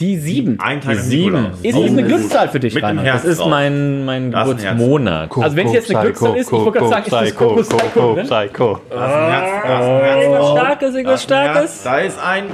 Die 0.00 0.16
7. 0.16 0.58
Ein 0.58 0.80
kleiner 0.80 1.00
Sieben. 1.00 1.34
Nikolaus. 1.34 1.60
Ist 1.62 1.78
das 1.78 1.90
eine 1.90 2.02
Glückszahl 2.04 2.48
für 2.48 2.58
dich? 2.58 2.74
Herz 2.74 3.22
Das 3.22 3.24
ist 3.24 3.46
mein, 3.46 4.04
mein 4.06 4.30
Da 4.30 4.44
ist 4.44 4.50
ein 4.50 4.58
Herz. 4.58 4.78
Geburtsmonat. 4.78 5.38
Also 5.38 5.56
wenn 5.56 5.66
es 5.66 5.72
jetzt 5.74 5.90
eine 5.94 6.02
Glückszahl 6.04 6.36
ist, 6.36 6.46
ich 6.46 6.52
wollte 6.52 6.78
gerade 6.78 6.88
sagen, 6.88 7.04
ist 7.04 7.12
das 7.12 7.36
Kokos 7.36 7.68
Psycho? 7.68 8.14
Psycho. 8.14 8.80
Da 8.88 9.06
ist 9.06 9.12
ein 9.14 9.30
Herz, 9.30 9.50
da 9.66 9.80
ist 9.80 9.86
ein 9.86 10.00
Herz 10.00 10.24
drauf. 10.24 10.58
Starkes, 10.58 10.94
irgendwas 10.94 11.20
ist 11.20 11.24
Starkes. 11.24 11.82
Da 11.84 11.98
ist 11.98 12.18
ein. 12.18 12.44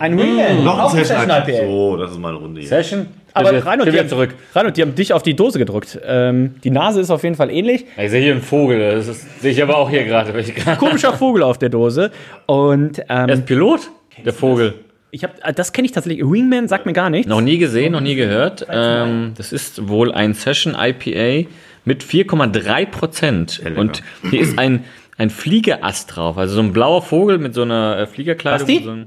Ein 0.00 0.18
Wingman. 0.18 0.64
Noch 0.64 0.94
ein 0.94 1.04
Session 1.04 1.28
IPA. 1.28 1.66
So, 1.66 1.96
das 1.96 2.10
ist 2.12 2.18
meine 2.18 2.36
Runde 2.38 2.60
hier. 2.60 2.68
Session. 2.68 3.06
Aber 3.34 3.50
Bitte, 3.50 3.66
Reinhold, 3.66 3.92
die 3.92 3.98
haben, 3.98 4.08
zurück. 4.08 4.34
Reinhold, 4.54 4.76
die 4.76 4.82
haben 4.82 4.94
dich 4.94 5.12
auf 5.12 5.22
die 5.22 5.34
Dose 5.34 5.58
gedrückt. 5.58 5.98
Ähm, 6.04 6.54
die 6.64 6.70
Nase 6.70 7.00
ist 7.00 7.10
auf 7.10 7.22
jeden 7.24 7.36
Fall 7.36 7.50
ähnlich. 7.50 7.84
Ich 7.96 8.10
sehe 8.10 8.22
hier 8.22 8.32
einen 8.32 8.42
Vogel, 8.42 8.96
das 8.96 9.06
ist, 9.06 9.42
sehe 9.42 9.52
ich 9.52 9.62
aber 9.62 9.76
auch 9.76 9.90
hier 9.90 10.04
gerade. 10.04 10.32
Komischer 10.78 11.12
Vogel 11.12 11.42
auf 11.42 11.58
der 11.58 11.68
Dose. 11.68 12.10
Und 12.46 13.00
Er 13.00 13.24
ähm, 13.24 13.28
ist 13.28 13.46
Pilot, 13.46 13.90
der 14.24 14.32
Vogel. 14.32 14.74
Ich 15.10 15.24
hab, 15.24 15.46
äh, 15.46 15.52
das 15.52 15.72
kenne 15.72 15.86
ich 15.86 15.92
tatsächlich. 15.92 16.24
Wingman 16.24 16.68
sagt 16.68 16.86
mir 16.86 16.92
gar 16.92 17.10
nichts. 17.10 17.28
Noch 17.28 17.40
nie 17.40 17.58
gesehen, 17.58 17.92
noch 17.92 18.00
nie 18.00 18.14
gehört. 18.14 18.66
Ähm, 18.70 19.32
das 19.36 19.52
ist 19.52 19.88
wohl 19.88 20.12
ein 20.12 20.34
Session 20.34 20.74
IPA 20.78 21.48
mit 21.84 22.04
4,3 22.04 22.86
Prozent. 22.86 23.62
Und 23.76 24.02
hier 24.30 24.40
ist 24.40 24.58
ein, 24.58 24.84
ein 25.16 25.30
Fliegerast 25.30 26.16
drauf. 26.16 26.36
Also 26.38 26.54
so 26.56 26.60
ein 26.60 26.72
blauer 26.72 27.02
Vogel 27.02 27.38
mit 27.38 27.54
so 27.54 27.62
einer 27.62 27.98
äh, 27.98 28.06
Fliegerkleidung. 28.06 28.66
Basti? 28.66 28.82
So 28.84 28.90
ein, 28.90 29.06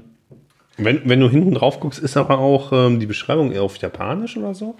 Wenn, 0.76 1.02
wenn 1.04 1.20
du 1.20 1.30
hinten 1.30 1.54
drauf 1.54 1.78
guckst, 1.80 2.00
ist 2.00 2.16
aber 2.16 2.38
auch 2.38 2.72
ähm, 2.72 2.98
die 2.98 3.06
Beschreibung 3.06 3.52
eher 3.52 3.62
auf 3.62 3.76
Japanisch 3.76 4.36
oder 4.36 4.54
so? 4.54 4.74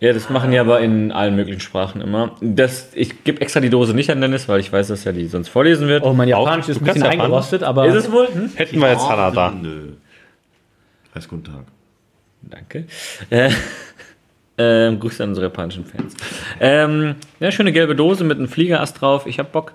ja, 0.00 0.12
das 0.12 0.30
machen 0.30 0.52
die 0.52 0.58
aber 0.58 0.78
in 0.80 1.10
allen 1.10 1.34
möglichen 1.34 1.60
Sprachen 1.60 2.00
immer. 2.00 2.36
Das, 2.40 2.90
ich 2.94 3.24
gebe 3.24 3.40
extra 3.40 3.58
die 3.58 3.68
Dose 3.68 3.94
nicht 3.94 4.10
an 4.10 4.20
Dennis, 4.20 4.48
weil 4.48 4.60
ich 4.60 4.72
weiß, 4.72 4.88
dass 4.88 5.04
er 5.04 5.12
die 5.12 5.26
sonst 5.26 5.48
vorlesen 5.48 5.88
wird. 5.88 6.04
Oh, 6.04 6.12
mein 6.12 6.28
Japanisch 6.28 6.68
ist 6.68 6.76
ein 6.76 6.80
Du 6.80 6.84
kannst 6.84 7.02
bisschen 7.02 7.20
eingerostet, 7.20 7.64
aber. 7.64 7.86
ist 7.86 7.94
es 7.94 8.12
wohl? 8.12 8.28
Hm? 8.32 8.50
Hätten 8.54 8.80
wir 8.80 8.90
jetzt 8.92 9.08
Hana 9.08 9.32
da. 9.32 9.50
Nö. 9.50 9.94
Heißt 11.14 11.28
guten 11.28 11.44
Tag. 11.44 11.64
Danke. 12.42 12.86
Äh, 13.30 13.50
ähm, 14.58 15.00
Grüße 15.00 15.22
an 15.22 15.30
unsere 15.30 15.46
japanischen 15.46 15.84
Fans. 15.84 16.14
Ähm, 16.60 17.16
ja, 17.40 17.50
schöne 17.50 17.72
gelbe 17.72 17.94
Dose 17.96 18.24
mit 18.24 18.38
einem 18.38 18.48
Fliegerast 18.48 19.00
drauf. 19.00 19.26
Ich 19.26 19.38
hab 19.38 19.52
Bock. 19.52 19.74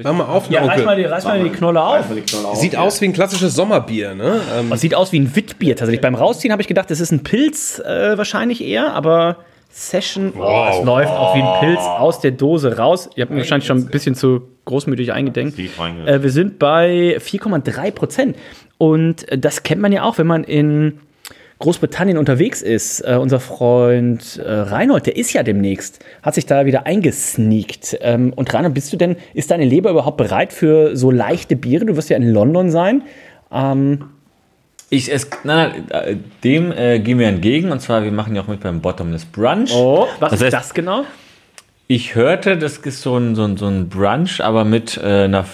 Mach 0.00 0.12
mal 0.12 0.24
auf, 0.26 0.48
ja, 0.48 0.64
reiß 0.64 0.84
mal, 0.84 0.94
die, 0.96 1.04
reiß 1.04 1.24
mal 1.24 1.42
die 1.42 1.50
Knolle 1.50 1.82
auf. 1.82 2.06
Sieht 2.54 2.76
aus 2.76 3.00
wie 3.00 3.06
ein 3.06 3.12
klassisches 3.12 3.56
Sommerbier, 3.56 4.14
ne? 4.14 4.40
Ähm, 4.56 4.70
Das 4.70 4.80
sieht 4.80 4.94
aus 4.94 5.10
wie 5.10 5.18
ein 5.18 5.34
Witbier 5.34 5.74
tatsächlich. 5.74 6.00
Beim 6.00 6.14
Rausziehen 6.14 6.52
habe 6.52 6.62
ich 6.62 6.68
gedacht, 6.68 6.88
das 6.90 7.00
ist 7.00 7.10
ein 7.10 7.24
Pilz 7.24 7.80
äh, 7.80 8.16
wahrscheinlich 8.16 8.62
eher, 8.62 8.94
aber 8.94 9.38
Session, 9.70 10.32
oh, 10.38 10.66
es 10.70 10.84
läuft 10.84 11.10
auch 11.10 11.34
wie 11.34 11.42
ein 11.42 11.60
Pilz 11.60 11.80
aus 11.80 12.20
der 12.20 12.30
Dose 12.30 12.76
raus. 12.78 13.10
Ihr 13.16 13.22
habt 13.22 13.32
mir 13.32 13.38
wahrscheinlich 13.38 13.66
schon 13.66 13.78
ein 13.78 13.86
bisschen 13.86 14.14
zu 14.14 14.48
großmütig 14.66 15.12
eingedenkt. 15.12 15.58
Äh, 15.58 16.22
wir 16.22 16.30
sind 16.30 16.58
bei 16.60 17.18
4,3 17.18 17.90
Prozent. 17.90 18.36
Und 18.78 19.26
das 19.36 19.62
kennt 19.64 19.80
man 19.82 19.92
ja 19.92 20.04
auch, 20.04 20.18
wenn 20.18 20.26
man 20.26 20.44
in 20.44 21.00
Großbritannien 21.58 22.16
unterwegs 22.16 22.62
ist. 22.62 23.00
Äh, 23.00 23.16
unser 23.20 23.40
Freund 23.40 24.36
äh, 24.44 24.48
Reinhold, 24.50 25.06
der 25.06 25.16
ist 25.16 25.32
ja 25.32 25.42
demnächst, 25.42 25.98
hat 26.22 26.34
sich 26.36 26.46
da 26.46 26.64
wieder 26.66 26.86
eingesneakt. 26.86 27.98
Ähm, 28.00 28.32
und 28.36 28.52
Reinhold, 28.54 28.74
bist 28.74 28.92
du 28.92 28.96
denn, 28.96 29.16
ist 29.34 29.50
deine 29.50 29.64
Leber 29.64 29.90
überhaupt 29.90 30.16
bereit 30.18 30.52
für 30.52 30.96
so 30.96 31.10
leichte 31.10 31.56
Biere? 31.56 31.84
Du 31.86 31.96
wirst 31.96 32.10
ja 32.10 32.16
in 32.16 32.32
London 32.32 32.70
sein. 32.70 33.02
Ähm, 33.52 34.04
Ich 34.90 35.12
es, 35.12 35.28
nein, 35.42 35.84
nein, 35.90 36.02
äh, 36.04 36.16
dem 36.44 36.70
äh, 36.72 37.00
gehen 37.00 37.18
wir 37.18 37.26
entgegen 37.26 37.72
und 37.72 37.80
zwar 37.80 38.04
wir 38.04 38.12
machen 38.12 38.36
ja 38.36 38.42
auch 38.42 38.46
mit 38.46 38.60
beim 38.60 38.80
Bottomless 38.80 39.24
Brunch. 39.24 39.72
oh, 39.74 40.06
was 40.20 40.30
Das 40.30 40.40
ist 40.40 40.46
heißt- 40.46 40.50
das 40.52 40.74
genau? 40.74 41.02
Ich 41.90 42.14
hörte, 42.14 42.58
das 42.58 42.76
ist 42.76 43.00
so 43.00 43.16
ein, 43.16 43.34
so 43.34 43.44
ein, 43.44 43.56
so 43.56 43.66
ein 43.66 43.88
Brunch, 43.88 44.42
aber 44.44 44.66
mit 44.66 44.98
äh, 44.98 45.24
einer 45.24 45.46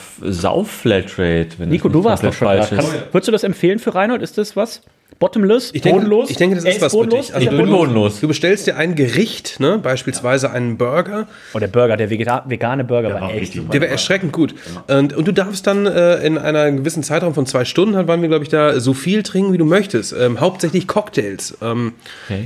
wenn 1.61 1.69
Nico, 1.69 1.89
du 1.89 2.03
warst 2.03 2.25
doch 2.25 2.33
schon 2.33 2.49
da. 2.49 2.55
ist. 2.55 2.71
Kannst, 2.71 2.93
würdest 3.13 3.29
du 3.29 3.33
das 3.33 3.45
empfehlen 3.45 3.79
für 3.79 3.95
Reinhold? 3.95 4.21
Ist 4.21 4.37
das 4.37 4.57
was? 4.57 4.83
Bottomless? 5.21 5.71
Ich 5.73 5.83
denke, 5.83 6.01
bodenlos? 6.01 6.29
ich 6.31 6.37
denke, 6.37 6.57
das 6.57 6.65
Er 6.65 6.73
ist 6.73 6.81
was 6.81 6.91
für 6.91 6.99
bodenlos? 6.99 7.27
dich. 7.27 7.35
Also 7.37 7.47
Ist 7.47 7.53
du, 7.53 7.57
bin 7.63 7.71
bodenlos. 7.71 8.21
du 8.21 8.27
bestellst 8.27 8.67
dir 8.67 8.77
ein 8.77 8.97
Gericht, 8.97 9.61
ne? 9.61 9.79
beispielsweise 9.79 10.51
einen 10.51 10.77
Burger, 10.77 11.29
Oh, 11.55 11.61
der 11.61 11.69
Burger, 11.69 11.97
der 11.97 12.11
Vegeta 12.11 12.45
vegane 12.49 12.83
Burger 12.83 13.15
war 13.15 13.21
war 13.21 13.33
echt 13.33 13.55
der 13.55 13.81
wäre 13.81 13.87
erschreckend 13.93 14.33
gut. 14.33 14.57
Und, 14.89 15.13
und 15.13 15.29
du 15.29 15.31
darfst 15.33 15.69
dann 15.69 15.87
äh, 15.87 16.17
in 16.27 16.37
einer 16.37 16.73
gewissen 16.73 17.05
Zeitraum 17.05 17.33
von 17.35 17.47
zwei 17.47 17.65
Stunden, 17.65 17.95
halt 17.95 18.09
waren 18.09 18.23
wir, 18.23 18.29
glaube 18.29 18.43
ich, 18.43 18.51
da, 18.51 18.81
so 18.81 18.93
viel 18.93 19.23
trinken, 19.23 19.53
wie 19.53 19.59
du 19.59 19.67
möchtest. 19.67 20.13
Ähm, 20.19 20.41
hauptsächlich 20.41 20.89
Cocktails. 20.89 21.57
Ähm, 21.63 21.93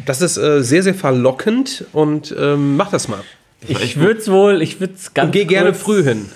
Das 0.05 0.21
ist 0.21 0.37
äh, 0.37 0.63
sehr, 0.63 0.83
sehr 0.83 0.95
verlockend 0.95 1.87
und 1.95 2.35
ähm, 2.39 2.77
mach 2.77 2.91
das 2.91 3.09
mal. 3.09 3.21
Ich 3.67 3.99
würde 3.99 4.21
es 4.21 4.31
wohl, 4.31 4.63
ich 4.63 4.81
würde 4.81 4.95
es 4.95 5.15
ganz 5.15 5.27
Und 5.27 5.33
geh 5.33 5.45
gerne 5.45 5.75
früh 5.75 6.05
hin. 6.05 6.27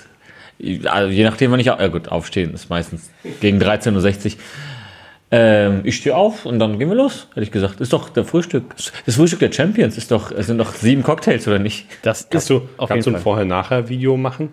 Also 0.85 1.13
je 1.13 1.25
nachdem, 1.25 1.51
wann 1.51 1.61
ich, 1.61 1.67
ja 1.67 1.87
gut, 1.89 2.09
aufstehen 2.09 2.55
ist 2.55 2.71
meistens 2.71 3.11
gegen 3.41 3.61
13.60 3.61 4.27
Uhr. 4.27 4.39
Ähm, 5.35 5.81
ich 5.85 5.97
stehe 5.97 6.15
auf 6.15 6.45
und 6.45 6.59
dann 6.59 6.79
gehen 6.79 6.89
wir 6.89 6.95
los, 6.95 7.27
hätte 7.31 7.43
ich 7.43 7.51
gesagt. 7.51 7.81
Ist 7.81 7.93
doch 7.93 8.11
der 8.11 8.25
Frühstück. 8.25 8.65
Das 9.07 9.15
Frühstück 9.17 9.39
der 9.39 9.51
Champions 9.51 9.97
ist 9.97 10.11
doch, 10.11 10.31
es 10.31 10.47
sind 10.47 10.59
doch 10.59 10.75
sieben 10.75 11.03
Cocktails, 11.03 11.49
oder 11.49 11.59
nicht? 11.59 11.87
Das 12.03 12.29
Kannst 12.29 12.51
ist 12.51 12.51
du, 12.51 12.69
auf 12.77 12.91
kannst 12.91 13.07
du 13.07 13.15
ein. 13.15 13.21
Vorher-Nachher-Video 13.21 14.17
machen? 14.19 14.51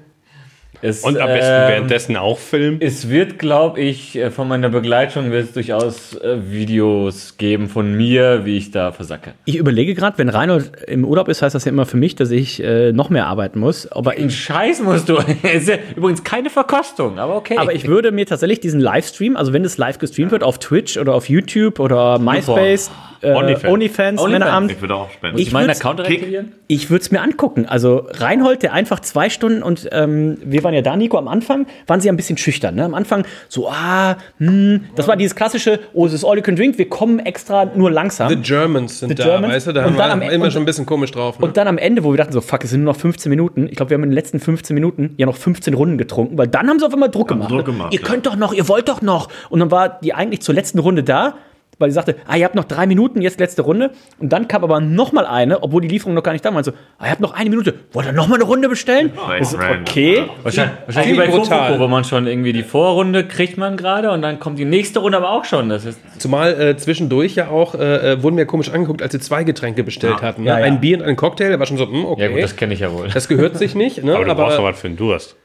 Es, 0.82 1.04
Und 1.04 1.20
am 1.20 1.28
besten 1.28 1.52
ähm, 1.52 1.68
währenddessen 1.68 2.16
auch 2.16 2.40
filmen? 2.40 2.78
Es 2.80 3.10
wird, 3.10 3.38
glaube 3.38 3.82
ich, 3.82 4.16
äh, 4.16 4.32
von 4.32 4.48
meiner 4.48 4.70
Begleitung 4.70 5.32
wird 5.32 5.46
es 5.46 5.54
durchaus 5.54 6.16
äh, 6.16 6.38
Videos 6.50 7.38
geben 7.38 7.68
von 7.68 7.96
mir, 7.96 8.46
wie 8.46 8.58
ich 8.58 8.72
da 8.72 8.92
versacke. 8.94 9.34
Ich 9.46 9.58
überlege 9.58 9.94
gerade, 9.94 10.18
wenn 10.18 10.30
Reinhold 10.30 10.72
im 10.88 11.04
Urlaub 11.04 11.28
ist, 11.28 11.42
heißt 11.42 11.54
das 11.54 11.66
ja 11.66 11.72
immer 11.72 11.86
für 11.86 11.98
mich, 11.98 12.16
dass 12.16 12.32
ich 12.32 12.64
äh, 12.64 12.94
noch 12.94 13.10
mehr 13.10 13.28
arbeiten 13.28 13.60
muss. 13.60 13.92
Aber 13.92 14.16
In 14.16 14.28
ich, 14.28 14.40
Scheiß 14.40 14.82
musst 14.82 15.10
du. 15.10 15.18
Es 15.44 15.64
ist 15.64 15.70
ja 15.70 15.76
übrigens 15.96 16.24
keine 16.24 16.50
Verkostung, 16.50 17.18
aber 17.18 17.36
okay. 17.36 17.58
aber 17.58 17.74
ich 17.74 17.88
würde 17.88 18.12
mir 18.12 18.26
tatsächlich 18.26 18.60
diesen 18.60 18.80
Livestream, 18.80 19.36
also 19.36 19.54
wenn 19.54 19.64
es 19.64 19.78
live 19.78 19.98
gestreamt 19.98 20.32
wird 20.32 20.44
auf 20.44 20.60
Twitch 20.60 20.98
oder 20.98 21.14
auf 21.14 21.28
YouTube 21.30 21.80
oder 21.80 22.20
MySpace, 22.20 22.92
äh, 23.22 23.34
Onlyfans. 23.34 23.74
OnlyFans, 23.74 24.22
Onlyfans. 24.22 24.32
Männerabend, 24.32 24.72
Ich 24.72 24.82
würde 24.82 24.96
auch 24.96 25.10
spenden. 25.12 25.34
Muss 25.34 25.42
ich, 25.42 25.48
ich 25.48 25.54
meinen 25.54 25.70
Account 25.70 26.00
reaktivieren? 26.00 26.54
Ich 26.68 26.90
würde 26.90 27.02
es 27.02 27.12
mir 27.12 27.22
angucken. 27.22 27.66
Also 27.66 28.08
Reinhold, 28.12 28.64
der 28.64 28.74
einfach 28.74 29.00
zwei 29.00 29.30
Stunden 29.30 29.64
und 29.64 29.90
ähm, 29.92 30.38
wir 30.44 30.64
waren 30.64 30.74
ja 30.74 30.82
da, 30.82 30.96
Nico, 30.96 31.18
am 31.18 31.28
Anfang 31.28 31.66
waren 31.88 32.00
sie 32.02 32.10
ein 32.10 32.16
bisschen 32.16 32.38
schüchtern. 32.38 32.76
Ne? 32.76 32.86
Am 32.86 32.94
Anfang 32.94 33.26
so, 33.48 33.70
ah, 33.70 34.18
hm, 34.38 34.86
das 34.96 35.08
war 35.08 35.16
dieses 35.16 35.36
klassische, 35.36 35.80
oh, 35.94 36.06
es 36.06 36.14
ist 36.14 36.24
all 36.24 36.38
you 36.38 36.44
can 36.44 36.56
drink, 36.56 36.78
wir 36.78 36.88
kommen 36.90 37.20
extra 37.20 37.66
nur 37.66 37.92
langsam. 37.92 38.30
The 38.30 38.36
Germans 38.36 39.00
sind 39.00 39.10
The 39.10 39.16
da, 39.16 39.24
Germans. 39.24 39.54
weißt 39.54 39.68
du? 39.68 39.74
Da 39.74 39.82
Und 39.86 39.86
haben 39.92 39.98
dann 39.98 40.20
wir 40.22 40.28
am- 40.28 40.34
immer 40.34 40.46
und- 40.46 40.52
schon 40.52 40.62
ein 40.64 40.66
bisschen 40.66 40.86
komisch 40.86 41.12
drauf. 41.12 41.40
Ne? 41.40 41.46
und 41.46 41.58
dann 41.58 41.68
am 41.68 41.78
Ende, 41.78 42.04
wo 42.04 42.12
wir 42.12 42.18
dachten 42.18 42.34
so, 42.34 42.42
fuck, 42.42 42.64
es 42.64 42.70
sind 42.70 42.84
nur 42.84 42.94
noch 42.94 43.00
15 43.00 43.30
Minuten. 43.30 43.68
Ich 43.70 43.76
glaube, 43.76 43.90
wir 43.90 43.96
haben 43.96 44.04
in 44.04 44.10
den 44.10 44.16
letzten 44.16 44.40
15 44.40 44.74
Minuten 44.74 45.14
ja 45.18 45.26
noch 45.26 45.36
15 45.36 45.74
Runden 45.74 45.98
getrunken, 45.98 46.38
weil 46.38 46.48
dann 46.48 46.68
haben 46.70 46.80
sie 46.80 46.86
auf 46.86 46.94
einmal 46.94 47.10
Druck 47.10 47.28
gemacht. 47.30 47.52
Druck 47.52 47.66
gemacht, 47.66 47.94
ihr 47.94 48.00
ja. 48.00 48.06
könnt 48.08 48.26
doch 48.26 48.36
noch, 48.36 48.54
ihr 48.54 48.68
wollt 48.68 48.88
doch 48.90 49.02
noch. 49.02 49.30
Und 49.50 49.60
dann 49.60 49.72
war 49.72 50.00
die 50.02 50.14
eigentlich 50.14 50.42
zur 50.42 50.56
letzten 50.56 50.80
Runde 50.80 51.04
da. 51.04 51.36
Weil 51.80 51.90
sie 51.90 51.96
sagte, 51.96 52.16
ah, 52.28 52.36
ihr 52.36 52.46
habt 52.46 52.56
noch 52.56 52.66
drei 52.66 52.86
Minuten, 52.86 53.22
jetzt 53.22 53.40
letzte 53.40 53.64
Runde. 53.64 53.92
Und 54.20 54.32
dann 54.32 54.48
kam 54.48 54.64
aber 54.64 54.80
noch 54.80 55.12
mal 55.12 55.26
eine, 55.26 55.64
obwohl 55.64 55.82
die 55.82 55.88
Lieferung 55.88 56.14
noch 56.14 56.24
gar 56.24 56.34
nicht 56.34 56.46
da 56.46 56.50
war. 56.50 56.58
Also, 56.58 56.72
ah, 57.00 57.06
ihr 57.06 57.12
habt 57.12 57.22
noch 57.22 57.34
eine 57.34 57.50
Minute. 57.50 57.74
Wollt 57.94 58.06
ihr 58.06 58.12
noch 58.12 58.28
mal 58.28 58.36
eine 58.36 58.44
Runde 58.44 58.70
bestellen? 58.70 59.12
So, 59.42 59.58
okay. 59.58 60.26
Wahrscheinlich, 60.44 60.78
wahrscheinlich 60.86 61.14
wie 61.14 61.18
bei 61.18 61.28
Kofoko, 61.28 61.80
wo 61.80 61.88
man 61.88 62.04
schon 62.04 62.28
irgendwie 62.28 62.54
die 62.54 62.64
Vorrunde 62.64 63.26
kriegt 63.26 63.58
man 63.58 63.78
gerade 63.78 64.12
und 64.12 64.22
dann 64.22 64.40
kommt 64.40 64.60
die 64.60 64.66
nächste 64.66 65.00
Runde 65.00 65.18
aber 65.18 65.32
auch 65.32 65.46
schon. 65.46 65.70
Das 65.70 65.86
ist 65.86 66.00
Zumal 66.20 66.60
äh, 66.60 66.78
zwischendurch 66.78 67.36
ja 67.36 67.48
auch 67.48 67.76
äh, 67.76 68.14
äh, 68.14 68.24
wurden 68.24 68.38
wir 68.38 68.46
komisch 68.46 68.70
angeguckt, 68.70 69.02
als 69.02 69.14
sie 69.14 69.20
zwei 69.20 69.44
Getränke 69.44 69.84
bestellt 69.84 70.22
hatten. 70.22 70.44
Ne? 70.44 70.50
Ja, 70.50 70.60
ja. 70.60 70.66
Ein 70.66 70.82
Bier 70.82 70.98
und 70.98 71.06
ein 71.06 71.16
Cocktail, 71.16 71.50
da 71.50 71.60
war 71.60 71.66
schon 71.66 71.78
so, 71.78 71.88
hm, 71.88 72.06
okay. 72.06 72.24
ja 72.24 72.28
gut, 72.28 72.44
das 72.44 72.56
kenne 72.56 72.74
ich 72.74 72.82
ja 72.82 72.92
wohl. 72.92 73.08
das 73.08 73.28
gehört 73.28 73.58
sich 73.58 73.76
nicht. 73.76 74.04
Ne? 74.04 74.16
Aber 74.16 74.26
du 74.26 74.36
brauchst 74.36 74.58
doch 74.58 74.64
was 74.64 74.80
für 74.80 74.88
einen 74.88 74.98
Durst. 74.98 75.36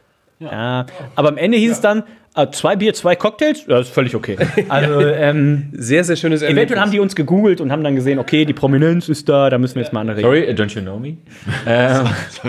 Ja, 0.40 0.86
aber 1.14 1.28
am 1.28 1.36
Ende 1.36 1.56
hieß 1.56 1.72
es 1.72 1.80
dann, 1.80 2.02
ah, 2.34 2.50
zwei 2.50 2.76
Bier, 2.76 2.92
zwei 2.94 3.16
Cocktails, 3.16 3.64
ja, 3.66 3.78
ist 3.80 3.90
völlig 3.90 4.14
okay. 4.14 4.36
Also, 4.68 5.00
ähm, 5.00 5.68
sehr, 5.72 6.04
sehr 6.04 6.16
schönes 6.16 6.42
eventuell 6.42 6.80
haben 6.80 6.90
die 6.90 7.00
uns 7.00 7.14
gegoogelt 7.14 7.60
und 7.60 7.70
haben 7.72 7.82
dann 7.84 7.94
gesehen, 7.94 8.18
okay, 8.18 8.44
die 8.44 8.52
Prominenz 8.52 9.08
ist 9.08 9.28
da, 9.28 9.50
da 9.50 9.58
müssen 9.58 9.76
wir 9.76 9.82
jetzt 9.82 9.92
mal 9.92 10.00
andere 10.00 10.20
Sorry, 10.20 10.48
uh, 10.48 10.52
don't 10.52 10.74
you 10.74 10.82
know 10.82 10.98
me? 10.98 11.16
ähm, 11.66 12.06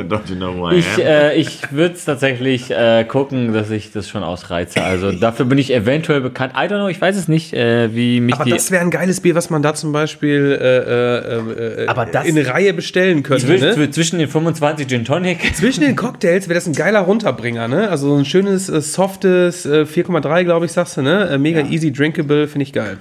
Don't 0.09 0.29
you 0.29 0.35
know 0.35 0.55
who 0.55 0.71
I 0.71 0.75
ich 0.79 0.87
am? 0.95 1.01
äh, 1.01 1.35
ich 1.35 1.71
würde 1.71 1.95
es 1.95 2.05
tatsächlich 2.05 2.71
äh, 2.71 3.03
gucken, 3.07 3.53
dass 3.53 3.69
ich 3.71 3.91
das 3.91 4.09
schon 4.09 4.23
ausreize. 4.23 4.81
Also 4.83 5.11
dafür 5.11 5.45
bin 5.45 5.57
ich 5.57 5.73
eventuell 5.73 6.21
bekannt. 6.21 6.53
I 6.55 6.61
don't 6.67 6.77
know, 6.77 6.87
ich 6.87 6.99
weiß 6.99 7.15
es 7.15 7.27
nicht, 7.27 7.53
äh, 7.53 7.93
wie 7.95 8.19
mich 8.21 8.35
Aber 8.35 8.45
die... 8.45 8.51
das 8.51 8.71
wäre 8.71 8.81
ein 8.83 8.91
geiles 8.91 9.21
Bier, 9.21 9.35
was 9.35 9.49
man 9.49 9.61
da 9.61 9.73
zum 9.73 9.91
Beispiel 9.91 10.57
äh, 10.59 10.77
äh, 10.77 11.83
äh, 11.83 11.87
Aber 11.87 12.05
das- 12.05 12.25
in 12.25 12.37
Reihe 12.37 12.73
bestellen 12.73 13.23
könnte. 13.23 13.45
Zwisch- 13.47 13.61
Ne? 13.65 13.89
Zwischen 13.91 14.19
den 14.19 14.27
25 14.27 14.87
Gin 14.87 15.05
Tonic. 15.05 15.55
Zwischen 15.55 15.81
den 15.81 15.95
Cocktails 15.97 16.47
wäre 16.47 16.55
das 16.55 16.67
ein 16.67 16.73
geiler 16.73 16.99
Runterbringer, 17.01 17.67
ne? 17.67 17.89
Also 17.89 18.09
so 18.09 18.15
ein 18.17 18.25
schönes, 18.25 18.69
äh, 18.69 18.81
softes 18.81 19.65
äh, 19.65 19.74
4,3, 19.83 20.43
glaube 20.43 20.65
ich, 20.65 20.71
sagst 20.71 20.97
du, 20.97 21.01
ne? 21.01 21.29
Äh, 21.29 21.37
mega 21.37 21.61
easy 21.61 21.91
drinkable, 21.91 22.47
finde 22.47 22.63
ich 22.63 22.73
geil. 22.73 22.99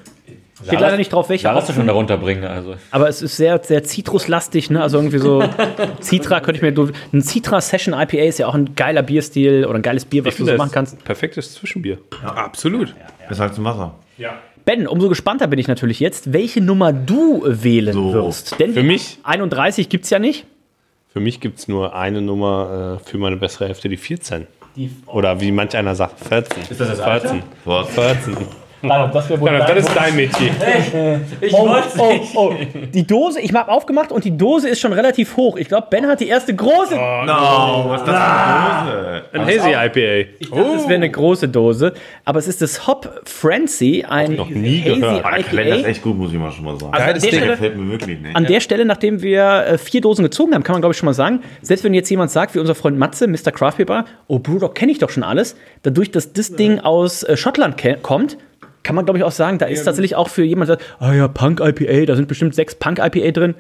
Steht 0.65 0.81
leider 0.81 0.97
nicht 0.97 1.13
drauf, 1.13 1.29
welche 1.29 1.45
Ja, 1.45 1.53
lass 1.53 1.67
du 1.67 1.73
schon 1.73 1.87
darunter 1.87 2.17
bringen. 2.17 2.45
Also. 2.45 2.77
aber 2.91 3.09
es 3.09 3.21
ist 3.23 3.37
sehr, 3.37 3.61
sehr 3.63 3.83
zitruslastig, 3.85 4.71
ne? 4.71 4.81
Also 4.83 4.99
irgendwie 4.99 5.19
so 5.19 5.43
Citra 6.01 6.41
könnte 6.41 6.65
ich 6.67 6.75
mir. 6.75 6.89
Ein 7.13 7.23
Citra 7.23 7.61
Session 7.61 7.93
IPA 7.93 8.23
ist 8.23 8.39
ja 8.39 8.47
auch 8.47 8.55
ein 8.55 8.75
geiler 8.75 9.03
Bierstil 9.03 9.67
oder 9.67 9.75
ein 9.79 9.83
geiles 9.83 10.05
Bier, 10.05 10.25
was 10.25 10.37
du 10.37 10.45
so 10.45 10.51
das 10.53 10.59
machen 10.59 10.71
kannst. 10.73 11.05
Perfektes 11.05 11.55
Zwischenbier. 11.55 11.99
Absolut. 12.23 12.95
Ist 13.29 13.41
halt 13.41 13.55
zum 13.55 13.65
Wasser. 13.65 13.95
Ben, 14.65 14.87
umso 14.87 15.09
gespannter 15.11 15.47
bin 15.49 15.59
ich 15.59 15.69
natürlich 15.69 16.01
jetzt, 16.01 16.33
welche 16.33 16.63
Nummer 16.63 16.93
du 16.93 17.43
wählen 17.45 17.93
So. 17.93 18.15
wirst. 18.15 18.59
Denn 18.59 18.73
Für 18.73 18.83
mich? 18.83 19.19
31 19.25 19.89
gibt 19.91 20.05
es 20.05 20.11
ja 20.11 20.19
nicht. 20.19 20.47
Für 21.13 21.21
mich 21.21 21.41
gibt 21.41 21.59
es 21.59 21.69
nur 21.69 21.95
eine 21.95 22.23
Nummer 22.23 22.99
äh, 23.05 23.09
für 23.09 23.19
meine 23.19 23.37
bessere 23.37 23.67
Hälfte, 23.67 23.89
die 23.89 23.97
14. 23.99 24.47
Oder 25.07 25.41
wie 25.41 25.53
manch 25.53 25.77
einer 25.77 25.95
sagt, 25.95 26.21
14. 26.21 26.63
Ist 26.71 26.81
das 26.81 26.89
das 26.89 27.01
Alter? 27.01 27.37
14. 27.65 28.37
Was? 28.89 28.97
14. 28.97 29.13
Das 29.13 29.29
wäre 29.31 29.41
wohl 29.41 29.49
Ja, 29.53 29.75
das 29.75 29.87
ist 29.87 29.97
dein 29.97 30.17
Metier. 30.17 30.51
Ich 31.41 31.53
Oh, 31.55 31.69
wollte 31.69 31.89
oh, 31.99 32.21
oh. 32.35 32.55
Die 32.93 33.07
Dose, 33.07 33.41
ich 33.41 33.53
habe 33.55 33.71
aufgemacht 33.71 34.13
und 34.13 34.25
die 34.25 34.37
Dose 34.37 34.69
ist 34.69 34.81
schon 34.81 34.93
relativ 34.93 35.37
hoch. 35.37 35.57
Ich 35.57 35.69
glaube, 35.69 35.87
Ben 35.91 36.07
hat 36.07 36.21
die 36.21 36.29
erste 36.29 36.55
große. 36.55 36.95
No, 36.95 37.85
was 37.89 38.01
ist 38.01 38.07
das 38.09 38.17
für 38.17 38.23
eine 38.23 39.23
Dose? 39.23 39.25
Ein 39.33 39.47
Hazy 39.47 39.71
IPA. 39.71 40.29
Ich 40.39 40.51
dachte, 40.51 40.65
das 40.75 40.83
wäre 40.85 40.95
eine 40.95 41.11
große 41.11 41.49
Dose. 41.49 41.93
Aber 42.25 42.39
es 42.39 42.49
ist 42.49 42.63
das 42.63 42.87
Hop 42.87 43.23
Frenzy, 43.25 44.05
ein 44.09 44.37
noch 44.37 44.49
nie 44.49 44.81
Hazy 44.83 45.01
gehört. 45.01 45.25
Aber 45.25 45.37
der 45.37 45.45
Kalender 45.45 45.75
ist 45.77 45.81
IPA. 45.81 45.89
echt 45.91 46.03
gut, 46.03 46.17
muss 46.19 46.33
ich 46.33 46.39
mal 46.39 46.51
schon 46.53 46.65
mal 46.65 46.79
sagen. 46.79 46.93
Also 46.95 47.07
an, 47.07 47.13
der 47.13 47.21
Ding. 47.21 47.31
Stelle, 47.31 47.47
Gefällt 47.53 47.77
mir 47.77 47.91
wirklich 47.91 48.21
nicht. 48.21 48.37
an 48.37 48.45
der 48.47 48.61
Stelle, 48.61 48.85
nachdem 48.85 49.23
wir 49.23 49.67
äh, 49.67 49.79
vier 49.79 50.01
Dosen 50.01 50.23
gezogen 50.25 50.55
haben, 50.55 50.63
kann 50.63 50.75
man 50.75 50.83
glaube 50.83 50.93
ich 50.93 50.99
schon 50.99 51.07
mal 51.07 51.15
sagen, 51.15 51.41
selbst 51.63 51.85
wenn 51.85 51.95
jetzt 51.95 52.11
jemand 52.11 52.31
sagt, 52.31 52.55
wie 52.55 52.59
unser 52.59 52.75
Freund 52.75 52.99
Matze, 52.99 53.27
Mr. 53.27 53.53
Craft 53.53 53.73
Paper, 53.79 54.05
oh 54.29 54.39
Brewdog 54.39 54.75
kenne 54.75 54.93
ich 54.93 54.99
doch 54.99 55.11
schon 55.11 55.23
alles, 55.23 55.57
dadurch, 55.83 56.11
dass 56.11 56.33
das 56.33 56.55
Ding 56.57 56.79
aus 56.81 57.23
äh, 57.23 57.37
Schottland 57.37 57.77
kommt, 58.03 58.37
kann 58.85 58.95
man 58.95 59.05
glaube 59.05 59.19
ich 59.19 59.25
auch 59.25 59.33
sagen, 59.33 59.59
da 59.59 59.67
ist 59.67 59.83
tatsächlich 59.85 60.15
auch 60.15 60.29
für 60.29 60.45
jemand, 60.45 60.69
der 60.69 60.77
sagt, 60.79 60.97
ah 61.01 61.13
ja, 61.13 61.27
Punk 61.27 61.59
IPA, 61.61 62.07
da 62.07 62.15
sind 62.15 62.29
bestimmt 62.29 62.55
sechs 62.55 62.77
Punk 62.77 63.01
IPA 63.01 63.33
drin. 63.33 63.55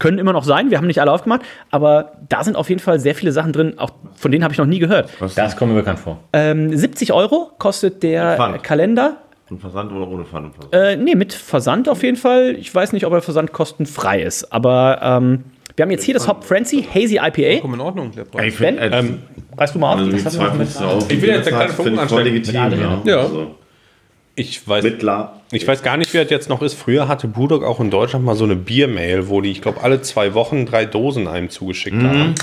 Können 0.00 0.18
immer 0.18 0.32
noch 0.32 0.42
sein, 0.42 0.70
wir 0.72 0.78
haben 0.78 0.88
nicht 0.88 1.00
alle 1.00 1.12
aufgemacht, 1.12 1.42
aber 1.70 2.12
da 2.28 2.42
sind 2.42 2.56
auf 2.56 2.68
jeden 2.68 2.80
Fall 2.80 2.98
sehr 2.98 3.14
viele 3.14 3.30
Sachen 3.30 3.52
drin, 3.52 3.74
auch 3.78 3.90
von 4.16 4.32
denen 4.32 4.42
habe 4.42 4.52
ich 4.52 4.58
noch 4.58 4.66
nie 4.66 4.80
gehört. 4.80 5.08
Das 5.36 5.56
kommt 5.56 5.70
mir 5.72 5.78
bekannt 5.78 6.00
vor. 6.00 6.18
Ähm, 6.32 6.76
70 6.76 7.12
Euro 7.12 7.52
kostet 7.58 8.02
der 8.02 8.34
Pfand. 8.36 8.64
Kalender. 8.64 9.18
Und 9.50 9.60
Versand 9.60 9.92
oder 9.92 10.08
ohne 10.08 10.24
Pfand? 10.24 10.52
Äh, 10.72 10.96
nee, 10.96 11.14
mit 11.14 11.32
Versand 11.32 11.88
auf 11.88 12.02
jeden 12.02 12.16
Fall. 12.16 12.56
Ich 12.58 12.74
weiß 12.74 12.92
nicht, 12.92 13.06
ob 13.06 13.12
er 13.12 13.20
versandkostenfrei 13.22 14.22
ist, 14.22 14.52
aber 14.52 14.98
ähm, 15.00 15.44
wir 15.76 15.82
haben 15.84 15.90
jetzt 15.90 16.02
hier 16.04 16.14
das 16.14 16.26
Hop 16.28 16.44
Frenzy 16.44 16.82
Hazy 16.82 17.18
IPA. 17.22 17.60
Komm 17.60 17.74
in 17.74 17.80
Ordnung, 17.80 18.10
der 18.12 18.24
Preis. 18.24 18.46
Ich 18.48 18.54
finde, 18.56 18.80
äh, 18.82 18.98
Ähm, 18.98 19.22
Reißt 19.56 19.74
du 19.74 19.78
mal 19.78 19.92
auf? 19.92 19.98
also 19.98 20.10
Das 20.10 20.24
hast 20.24 20.36
du 20.36 20.42
noch 20.42 20.54
mit- 20.54 20.70
250 20.70 20.82
Euro. 20.86 21.06
Ich 21.08 21.22
will 21.22 21.28
jetzt 21.28 21.46
eine 21.48 21.56
kleine 21.56 21.72
Funken 21.72 22.24
legitim. 22.24 22.56
Adrian. 22.60 23.00
Ja. 23.04 23.12
Ja. 23.16 23.20
Also, 23.20 23.54
ich 24.36 24.66
weiß, 24.66 24.82
ich 25.52 25.66
weiß 25.68 25.82
gar 25.82 25.96
nicht, 25.96 26.12
wie 26.12 26.18
das 26.18 26.30
jetzt 26.30 26.48
noch 26.48 26.60
ist. 26.62 26.74
Früher 26.74 27.06
hatte 27.06 27.28
Brewdog 27.28 27.62
auch 27.62 27.78
in 27.80 27.90
Deutschland 27.90 28.24
mal 28.24 28.34
so 28.34 28.44
eine 28.44 28.56
Biermail, 28.56 29.28
wo 29.28 29.40
die, 29.40 29.50
ich 29.52 29.62
glaube, 29.62 29.82
alle 29.82 30.02
zwei 30.02 30.34
Wochen 30.34 30.66
drei 30.66 30.84
Dosen 30.86 31.28
einem 31.28 31.50
zugeschickt 31.50 31.96
haben. 32.02 32.34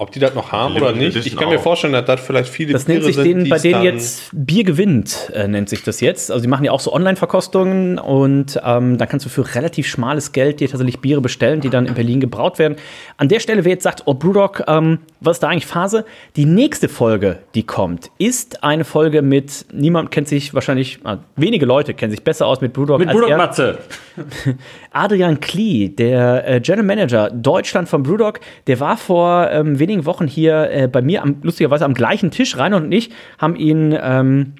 Ob 0.00 0.12
die 0.12 0.20
das 0.20 0.32
noch 0.32 0.52
haben 0.52 0.76
oder 0.76 0.92
nicht. 0.92 1.16
Ich 1.16 1.36
kann 1.36 1.48
mir 1.48 1.58
vorstellen, 1.58 1.92
dass 1.92 2.04
das 2.04 2.20
vielleicht 2.20 2.48
viele 2.48 2.72
Das 2.72 2.86
nennt 2.86 3.00
Biere 3.00 3.12
sich 3.12 3.16
sind, 3.20 3.48
bei 3.48 3.58
denen 3.58 3.74
dann- 3.74 3.82
jetzt 3.82 4.30
Bier 4.32 4.62
gewinnt, 4.62 5.32
äh, 5.34 5.48
nennt 5.48 5.68
sich 5.68 5.82
das 5.82 6.00
jetzt. 6.00 6.30
Also 6.30 6.40
die 6.40 6.48
machen 6.48 6.64
ja 6.64 6.70
auch 6.70 6.78
so 6.78 6.92
Online-Verkostungen 6.92 7.98
und 7.98 8.60
ähm, 8.64 8.96
da 8.96 9.06
kannst 9.06 9.26
du 9.26 9.30
für 9.30 9.56
relativ 9.56 9.88
schmales 9.88 10.30
Geld 10.30 10.60
dir 10.60 10.68
tatsächlich 10.68 11.00
Biere 11.00 11.20
bestellen, 11.20 11.60
die 11.60 11.68
dann 11.68 11.86
in 11.86 11.94
Berlin 11.94 12.20
gebraut 12.20 12.60
werden. 12.60 12.76
An 13.16 13.26
der 13.28 13.40
Stelle, 13.40 13.64
wer 13.64 13.72
jetzt 13.72 13.82
sagt, 13.82 14.02
oh 14.04 14.14
Brewdog, 14.14 14.62
ähm, 14.68 15.00
was 15.20 15.38
ist 15.38 15.42
da 15.42 15.48
eigentlich 15.48 15.66
Phase? 15.66 16.04
Die 16.36 16.44
nächste 16.44 16.88
Folge, 16.88 17.40
die 17.56 17.64
kommt, 17.64 18.12
ist 18.18 18.62
eine 18.62 18.84
Folge 18.84 19.20
mit, 19.20 19.66
niemand 19.72 20.12
kennt 20.12 20.28
sich 20.28 20.54
wahrscheinlich, 20.54 21.00
äh, 21.04 21.16
wenige 21.34 21.66
Leute 21.66 21.92
kennen 21.92 22.12
sich 22.12 22.22
besser 22.22 22.46
aus 22.46 22.60
mit 22.60 22.72
Brewdog 22.72 23.00
Mit 23.00 23.08
als 23.08 23.16
Brudok 23.16 23.30
er. 23.30 23.36
Matze. 23.36 23.78
Adrian 24.92 25.40
Klee, 25.40 25.88
der 25.88 26.48
äh, 26.48 26.60
General 26.60 26.84
Manager 26.86 27.30
Deutschland 27.30 27.88
von 27.88 28.04
Brewdog, 28.04 28.38
der 28.68 28.78
war 28.78 28.96
vor 28.96 29.48
ähm, 29.50 29.78
wenigen 29.78 29.87
Wochen 30.06 30.26
hier 30.26 30.70
äh, 30.70 30.88
bei 30.88 31.02
mir 31.02 31.22
am, 31.22 31.36
lustigerweise 31.42 31.84
am 31.84 31.94
gleichen 31.94 32.30
Tisch. 32.30 32.56
Rainer 32.56 32.76
und 32.76 32.92
ich 32.92 33.10
haben 33.38 33.56
ihn, 33.56 33.96
ähm, 34.00 34.54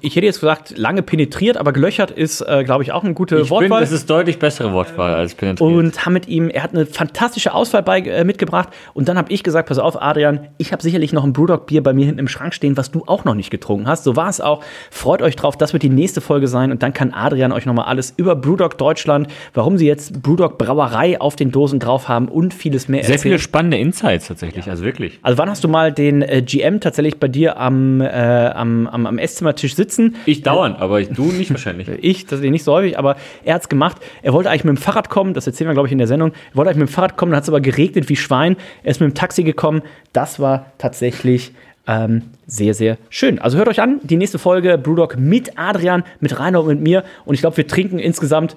ich 0.00 0.14
hätte 0.14 0.26
jetzt 0.26 0.40
gesagt, 0.40 0.78
lange 0.78 1.02
penetriert, 1.02 1.56
aber 1.56 1.72
gelöchert 1.72 2.10
ist, 2.12 2.40
äh, 2.42 2.62
glaube 2.64 2.84
ich, 2.84 2.92
auch 2.92 3.02
eine 3.02 3.14
gute 3.14 3.36
Ich 3.36 3.42
bin, 3.42 3.50
Wortwahl. 3.50 3.82
es 3.82 3.90
ist 3.90 4.08
deutlich 4.08 4.38
bessere 4.38 4.72
Wortwahl 4.72 5.14
als 5.14 5.34
penetriert. 5.34 5.68
und 5.68 6.06
haben 6.06 6.12
mit 6.12 6.28
ihm, 6.28 6.48
er 6.48 6.62
hat 6.62 6.74
eine 6.74 6.86
fantastische 6.86 7.52
Auswahl 7.52 7.82
bei, 7.82 8.00
äh, 8.00 8.24
mitgebracht. 8.24 8.68
Und 8.94 9.08
dann 9.08 9.18
habe 9.18 9.32
ich 9.32 9.42
gesagt, 9.42 9.68
pass 9.68 9.78
auf, 9.78 10.00
Adrian, 10.00 10.46
ich 10.58 10.70
habe 10.72 10.82
sicherlich 10.82 11.12
noch 11.12 11.24
ein 11.24 11.32
Brewdog-Bier 11.32 11.82
bei 11.82 11.92
mir 11.92 12.06
hinten 12.06 12.20
im 12.20 12.28
Schrank 12.28 12.54
stehen, 12.54 12.76
was 12.76 12.90
du 12.92 13.02
auch 13.06 13.24
noch 13.24 13.34
nicht 13.34 13.50
getrunken 13.50 13.88
hast. 13.88 14.04
So 14.04 14.14
war 14.14 14.28
es 14.28 14.40
auch. 14.40 14.62
Freut 14.90 15.22
euch 15.22 15.34
drauf, 15.34 15.56
das 15.56 15.72
wird 15.72 15.82
die 15.82 15.88
nächste 15.88 16.20
Folge 16.20 16.46
sein. 16.46 16.70
Und 16.70 16.82
dann 16.84 16.92
kann 16.92 17.12
Adrian 17.12 17.50
euch 17.50 17.66
nochmal 17.66 17.86
alles 17.86 18.14
über 18.16 18.36
Brewdog 18.36 18.78
Deutschland, 18.78 19.26
warum 19.54 19.76
sie 19.76 19.86
jetzt 19.86 20.22
Brewdog 20.22 20.58
Brauerei 20.58 21.20
auf 21.20 21.34
den 21.34 21.50
Dosen 21.50 21.80
drauf 21.80 22.08
haben 22.08 22.28
und 22.28 22.54
vieles 22.54 22.86
mehr 22.88 23.02
Sehr 23.02 23.14
erzählen. 23.14 23.32
viele 23.32 23.38
spannende 23.40 23.76
Insights 23.78 24.28
tatsächlich, 24.28 24.70
also 24.70 24.84
wirklich. 24.84 25.18
Also 25.22 25.36
wann 25.38 25.50
hast 25.50 25.64
du 25.64 25.68
mal 25.68 25.92
den 25.92 26.22
äh, 26.22 26.42
GM 26.42 26.80
tatsächlich 26.80 27.18
bei 27.18 27.28
dir 27.28 27.58
am, 27.58 28.00
äh, 28.00 28.06
am, 28.06 28.86
am, 28.86 29.06
am 29.06 29.18
Esszimmertisch 29.48 29.74
sitzen? 29.74 30.16
Ich 30.26 30.42
dauernd, 30.42 30.78
aber 30.78 31.00
ich, 31.00 31.08
du 31.08 31.24
nicht 31.24 31.50
wahrscheinlich. 31.50 31.88
Ich, 32.00 32.26
das 32.26 32.40
ist 32.40 32.50
nicht 32.50 32.64
so 32.64 32.72
häufig, 32.72 32.98
aber 32.98 33.16
er 33.44 33.54
hat 33.54 33.62
es 33.62 33.68
gemacht. 33.68 33.96
Er 34.22 34.32
wollte 34.32 34.50
eigentlich 34.50 34.64
mit 34.64 34.76
dem 34.76 34.80
Fahrrad 34.80 35.10
kommen, 35.10 35.34
das 35.34 35.46
erzählen 35.46 35.68
wir, 35.68 35.74
glaube 35.74 35.88
ich, 35.88 35.92
in 35.92 35.98
der 35.98 36.06
Sendung. 36.06 36.32
Er 36.52 36.56
wollte 36.56 36.70
eigentlich 36.70 36.80
mit 36.80 36.88
dem 36.88 36.92
Fahrrad 36.92 37.16
kommen, 37.16 37.32
dann 37.32 37.38
hat 37.38 37.44
es 37.44 37.48
aber 37.48 37.60
geregnet 37.60 38.08
wie 38.08 38.16
Schwein. 38.16 38.56
Er 38.82 38.90
ist 38.90 39.00
mit 39.00 39.10
dem 39.10 39.14
Taxi 39.14 39.42
gekommen. 39.42 39.82
Das 40.12 40.38
war 40.38 40.66
tatsächlich 40.78 41.52
ähm, 41.86 42.22
sehr, 42.46 42.74
sehr 42.74 42.98
schön. 43.10 43.38
Also 43.38 43.58
hört 43.58 43.68
euch 43.68 43.80
an, 43.80 44.00
die 44.02 44.16
nächste 44.16 44.38
Folge 44.38 44.78
Brewdog 44.78 45.18
mit 45.18 45.58
Adrian, 45.58 46.04
mit 46.20 46.38
Rainer 46.38 46.60
und 46.60 46.68
mit 46.68 46.80
mir. 46.80 47.04
Und 47.24 47.34
ich 47.34 47.40
glaube, 47.40 47.56
wir 47.56 47.66
trinken 47.66 47.98
insgesamt 47.98 48.56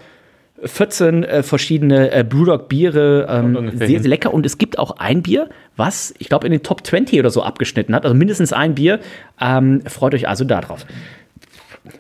14 0.64 1.24
äh, 1.24 1.44
verschiedene 1.44 2.12
äh, 2.12 2.24
Brewdog-Biere. 2.24 3.28
Ähm, 3.30 3.72
sehr, 3.78 3.88
sehr 3.88 4.00
lecker. 4.02 4.34
Und 4.34 4.46
es 4.46 4.58
gibt 4.58 4.78
auch 4.80 4.98
ein 4.98 5.22
Bier, 5.22 5.50
was, 5.76 6.14
ich 6.20 6.30
glaube, 6.30 6.46
in 6.48 6.52
den 6.52 6.64
Top 6.64 6.86
20 6.86 7.20
oder 7.20 7.30
so 7.30 7.44
abgeschnitten 7.44 7.96
hat. 7.96 8.04
Also 8.04 8.16
mindestens 8.16 8.54
ein 8.54 8.76
Bier. 8.76 9.00
Ähm, 9.40 9.82
freut 9.88 10.14
euch 10.14 10.28
also 10.28 10.44
darauf. 10.44 10.86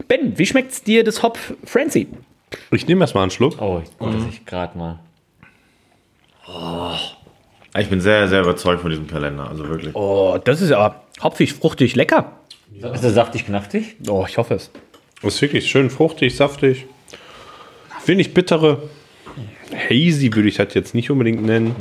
Ben, 0.08 0.38
wie 0.38 0.45
schmeckt's 0.45 0.84
dir 0.84 1.04
das 1.04 1.24
Hop 1.24 1.38
Frenzy? 1.63 2.08
Ich 2.71 2.88
nehme 2.88 3.02
erstmal 3.02 3.24
einen 3.24 3.32
Schluck. 3.32 3.62
Oh, 3.62 3.82
ich 3.84 4.00
wollte 4.00 4.17
ich 4.30 4.45
gerade 4.45 4.78
mal. 4.78 5.00
Ich 7.78 7.89
bin 7.89 8.02
sehr, 8.02 8.28
sehr 8.28 8.41
überzeugt 8.41 8.82
von 8.82 8.89
diesem 8.89 9.08
Kalender. 9.08 9.47
Also 9.50 9.67
wirklich. 9.67 9.95
Oh, 9.95 10.38
das 10.43 10.62
ist 10.62 10.71
aber 10.71 11.04
hopfig, 11.21 11.54
fruchtig, 11.54 11.95
lecker. 11.95 12.34
Ist 12.93 13.04
der 13.04 13.12
saftig 13.12 13.45
knaftig? 13.45 13.95
Oh, 14.10 14.26
ich 14.28 14.38
hoffe 14.38 14.56
es. 14.56 14.71
Ist 15.21 15.41
wirklich 15.41 15.69
schön 15.69 15.89
fruchtig, 15.89 16.36
saftig. 16.36 16.86
Wenig 18.06 18.34
bittere. 18.34 18.90
Hazy 19.90 20.34
würde 20.34 20.50
ich 20.50 20.56
das 20.56 20.74
jetzt 20.74 20.94
nicht 20.94 21.10
unbedingt 21.10 21.46
nennen. 21.46 21.76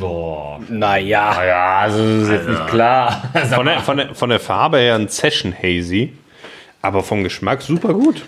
Naja. 0.68 1.44
Ja, 1.44 1.78
also 1.78 1.98
das 1.98 2.22
ist 2.24 2.30
jetzt 2.30 2.48
nicht 2.48 2.66
klar. 2.68 3.30
Von 3.52 3.66
der, 3.66 3.80
von, 3.80 3.96
der, 3.96 4.14
von 4.14 4.30
der 4.30 4.40
Farbe 4.40 4.78
her 4.78 4.94
ein 4.94 5.08
Session 5.08 5.54
Hazy. 5.60 6.12
Aber 6.82 7.02
vom 7.02 7.24
Geschmack 7.24 7.62
super 7.62 7.92
gut. 7.92 8.24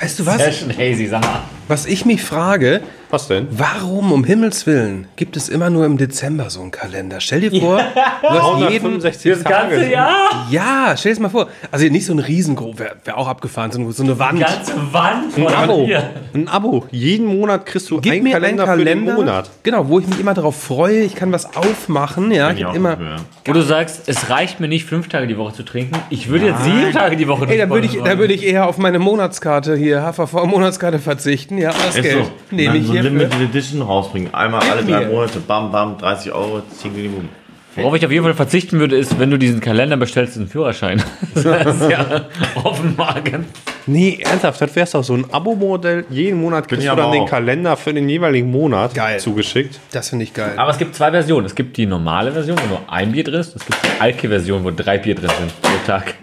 Weißt 0.00 0.18
du 0.18 0.26
was? 0.26 0.38
Session 0.38 0.70
Hazy, 0.76 1.06
sag 1.06 1.22
mal. 1.22 1.42
Was 1.68 1.86
ich 1.86 2.04
mich 2.04 2.22
frage, 2.22 2.82
Was 3.12 3.28
denn? 3.28 3.46
Warum 3.50 4.10
um 4.10 4.24
Himmels 4.24 4.66
Willen 4.66 5.06
gibt 5.16 5.36
es 5.36 5.50
immer 5.50 5.68
nur 5.68 5.84
im 5.84 5.98
Dezember 5.98 6.48
so 6.48 6.62
einen 6.62 6.70
Kalender? 6.70 7.20
Stell 7.20 7.42
dir 7.42 7.50
vor, 7.60 7.76
du 8.22 8.28
hast 8.30 8.70
jeden 8.70 8.86
165 8.86 9.44
Tage. 9.44 9.90
Jahr? 9.90 10.46
Ja, 10.50 10.94
stell 10.96 11.14
dir 11.14 11.20
mal 11.20 11.28
vor. 11.28 11.48
Also 11.70 11.84
nicht 11.88 12.06
so 12.06 12.14
ein 12.14 12.20
riesengroß, 12.20 12.78
wäre 12.78 12.96
wär 13.04 13.18
auch 13.18 13.28
abgefahren, 13.28 13.70
so 13.70 13.80
eine, 13.80 13.92
so 13.92 14.02
eine 14.02 14.18
Wand. 14.18 14.40
Ganze 14.40 14.72
Wand 14.92 15.36
Ein 15.36 15.44
von 15.44 15.54
Abo. 15.54 15.84
Bier. 15.84 16.08
Ein 16.32 16.48
Abo. 16.48 16.86
Jeden 16.90 17.26
Monat 17.26 17.66
kriegst 17.66 17.90
du 17.90 18.00
Gib 18.00 18.14
einen 18.14 18.22
mir 18.22 18.32
Kalender, 18.32 18.62
einen 18.62 18.70
Kalender, 18.78 18.92
für 19.02 19.06
den 19.08 19.14
Monat. 19.14 19.50
genau, 19.62 19.88
wo 19.88 19.98
ich 19.98 20.06
mich 20.06 20.18
immer 20.18 20.32
darauf 20.32 20.56
freue. 20.56 21.02
Ich 21.02 21.14
kann 21.14 21.32
was 21.32 21.54
aufmachen, 21.54 22.30
ja. 22.30 22.50
Ich 22.52 22.60
ich 22.62 22.74
immer. 22.74 22.96
Wo 23.44 23.52
du 23.52 23.60
sagst, 23.60 24.04
es 24.08 24.30
reicht 24.30 24.58
mir 24.58 24.68
nicht, 24.68 24.86
fünf 24.86 25.10
Tage 25.10 25.26
die 25.26 25.36
Woche 25.36 25.52
zu 25.52 25.64
trinken. 25.64 25.98
Ich 26.08 26.30
würde 26.30 26.46
jetzt 26.46 26.64
sieben 26.64 26.90
Tage 26.92 27.16
die 27.16 27.28
Woche 27.28 27.46
Ey, 27.46 27.58
dann 27.58 27.68
würde 27.68 27.86
ich, 27.86 28.02
würde 28.02 28.32
ich 28.32 28.46
eher 28.46 28.66
auf 28.68 28.78
meine 28.78 28.98
Monatskarte 28.98 29.76
hier, 29.76 30.00
HVV-Monatskarte 30.02 30.98
verzichten. 30.98 31.58
Ja, 31.58 31.72
das 31.72 31.96
Ist 31.96 32.02
Geld 32.04 32.24
so. 32.24 32.56
nehme 32.56 32.78
ich 32.78 32.86
so 32.86 33.01
hier. 33.02 33.10
Limited 33.10 33.40
Edition 33.40 33.82
rausbringen. 33.82 34.32
Einmal 34.34 34.62
alle 34.70 34.84
drei. 34.84 35.06
Monate, 35.06 35.40
bam, 35.40 35.70
bam, 35.70 35.98
30 35.98 36.32
Euro, 36.32 36.62
10 36.70 36.94
Minuten. 36.94 37.28
Worauf 37.74 37.94
ich 37.94 38.04
auf 38.04 38.12
jeden 38.12 38.24
Fall 38.24 38.34
verzichten 38.34 38.78
würde, 38.78 38.96
ist, 38.98 39.18
wenn 39.18 39.30
du 39.30 39.38
diesen 39.38 39.60
Kalender 39.60 39.96
bestellst, 39.96 40.36
einen 40.36 40.46
Führerschein. 40.46 41.02
Das 41.34 41.44
ist 41.80 41.90
ja 41.90 42.26
auf 42.62 42.80
dem 42.80 42.94
Magen. 42.96 43.46
Nee, 43.86 44.18
ernsthaft, 44.22 44.60
das 44.60 44.76
wäre 44.76 44.86
doch 44.92 45.02
so 45.02 45.14
ein 45.14 45.24
Abo-Modell. 45.32 46.04
Jeden 46.10 46.40
Monat 46.40 46.68
kriegst 46.68 46.86
du 46.86 46.94
dann 46.94 47.10
den. 47.10 47.26
Kalender 47.26 47.76
für 47.76 47.94
den 47.94 48.08
jeweiligen 48.08 48.50
Monat 48.50 48.94
Geil. 48.94 49.18
zugeschickt. 49.18 49.80
Das 49.90 50.10
finde 50.10 50.24
ich 50.24 50.34
geil. 50.34 50.52
Aber 50.56 50.70
es 50.70 50.78
gibt 50.78 50.94
zwei 50.94 51.10
Versionen. 51.10 51.46
Es 51.46 51.54
gibt 51.54 51.76
die 51.76 51.86
normale 51.86 52.30
Version, 52.32 52.58
wo 52.62 52.68
nur 52.68 52.80
ein 52.88 53.10
Bier 53.10 53.24
drin 53.24 53.40
ist. 53.40 53.56
Es 53.56 53.64
gibt 53.64 53.78
die 53.82 54.00
Alke-Version, 54.00 54.62
wo 54.62 54.70
drei 54.70 54.98
Bier 54.98 55.14
drin 55.14 55.30
sind 55.38 55.62
pro 55.62 55.70
Tag. 55.86 56.14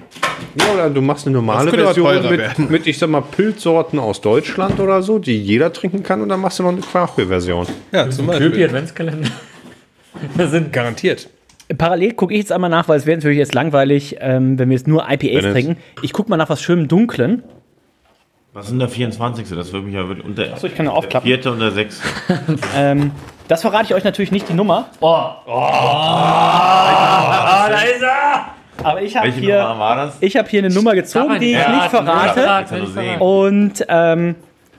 Ja, 0.55 0.73
oder 0.73 0.89
du 0.89 1.01
machst 1.01 1.27
eine 1.27 1.35
normale 1.35 1.71
Version 1.71 2.29
mit, 2.29 2.69
mit, 2.69 2.87
ich 2.87 2.97
sag 2.97 3.09
mal, 3.09 3.21
Pilzsorten 3.21 3.99
aus 3.99 4.21
Deutschland 4.21 4.79
oder 4.79 5.01
so, 5.01 5.19
die 5.19 5.37
jeder 5.37 5.71
trinken 5.71 6.03
kann. 6.03 6.21
Und 6.21 6.29
dann 6.29 6.39
machst 6.39 6.59
du 6.59 6.63
noch 6.63 6.71
eine 6.71 6.81
Craftbeer-Version. 6.81 7.67
ja, 7.91 8.09
zum 8.09 8.27
Köpi 8.27 8.39
Beispiel. 8.45 8.65
Adventskalender. 8.65 9.29
Das 10.35 10.49
sind 10.51 10.73
Garantiert. 10.73 11.29
Parallel 11.77 12.13
gucke 12.13 12.33
ich 12.33 12.39
jetzt 12.39 12.51
einmal 12.51 12.71
nach, 12.71 12.87
weil 12.89 12.97
es 12.97 13.05
wäre 13.05 13.15
natürlich 13.17 13.37
jetzt 13.37 13.53
langweilig, 13.53 14.15
ähm, 14.19 14.57
wenn 14.57 14.69
wir 14.69 14.75
jetzt 14.75 14.87
nur 14.87 15.03
IPAs 15.07 15.43
Wenn 15.43 15.51
trinken. 15.53 15.77
Ich 16.01 16.13
gucke 16.13 16.29
mal 16.31 16.35
nach 16.37 16.49
was 16.49 16.63
schönem 16.63 16.87
Dunklen. 16.87 17.43
Was 18.53 18.65
ist 18.65 18.71
denn 18.71 18.79
der 18.79 18.89
24.? 18.89 19.47
Das 19.49 19.71
würde 19.71 19.85
mich 19.85 19.93
ja 19.95 20.07
wirklich 20.07 20.25
unter. 20.25 20.51
Achso, 20.51 20.65
ich 20.65 20.73
kann 20.75 20.87
ja 20.87 20.91
aufklappen. 20.93 21.27
Vierte 21.27 21.51
und 21.51 21.59
der 21.59 21.69
sechste. 21.71 22.01
Ähm, 22.75 23.11
das 23.47 23.61
verrate 23.61 23.85
ich 23.85 23.93
euch 23.93 24.03
natürlich 24.03 24.31
nicht 24.31 24.49
die 24.49 24.53
Nummer. 24.55 24.89
Oh, 24.99 25.07
Ah, 25.47 27.67
da 27.69 27.81
ist 27.81 28.01
er! 28.01 28.47
Aber 28.83 29.01
ich 29.01 29.15
habe 29.15 29.29
hier, 29.29 30.11
ich 30.19 30.35
habe 30.37 30.49
hier 30.49 30.59
eine 30.59 30.73
Nummer 30.73 30.95
gezogen, 30.95 31.39
die 31.39 31.51
ich 31.51 31.67
nicht 31.67 31.89
verrate. 31.89 32.67
Sehen. 32.87 33.19
Und 33.19 33.85
ähm, 33.87 34.35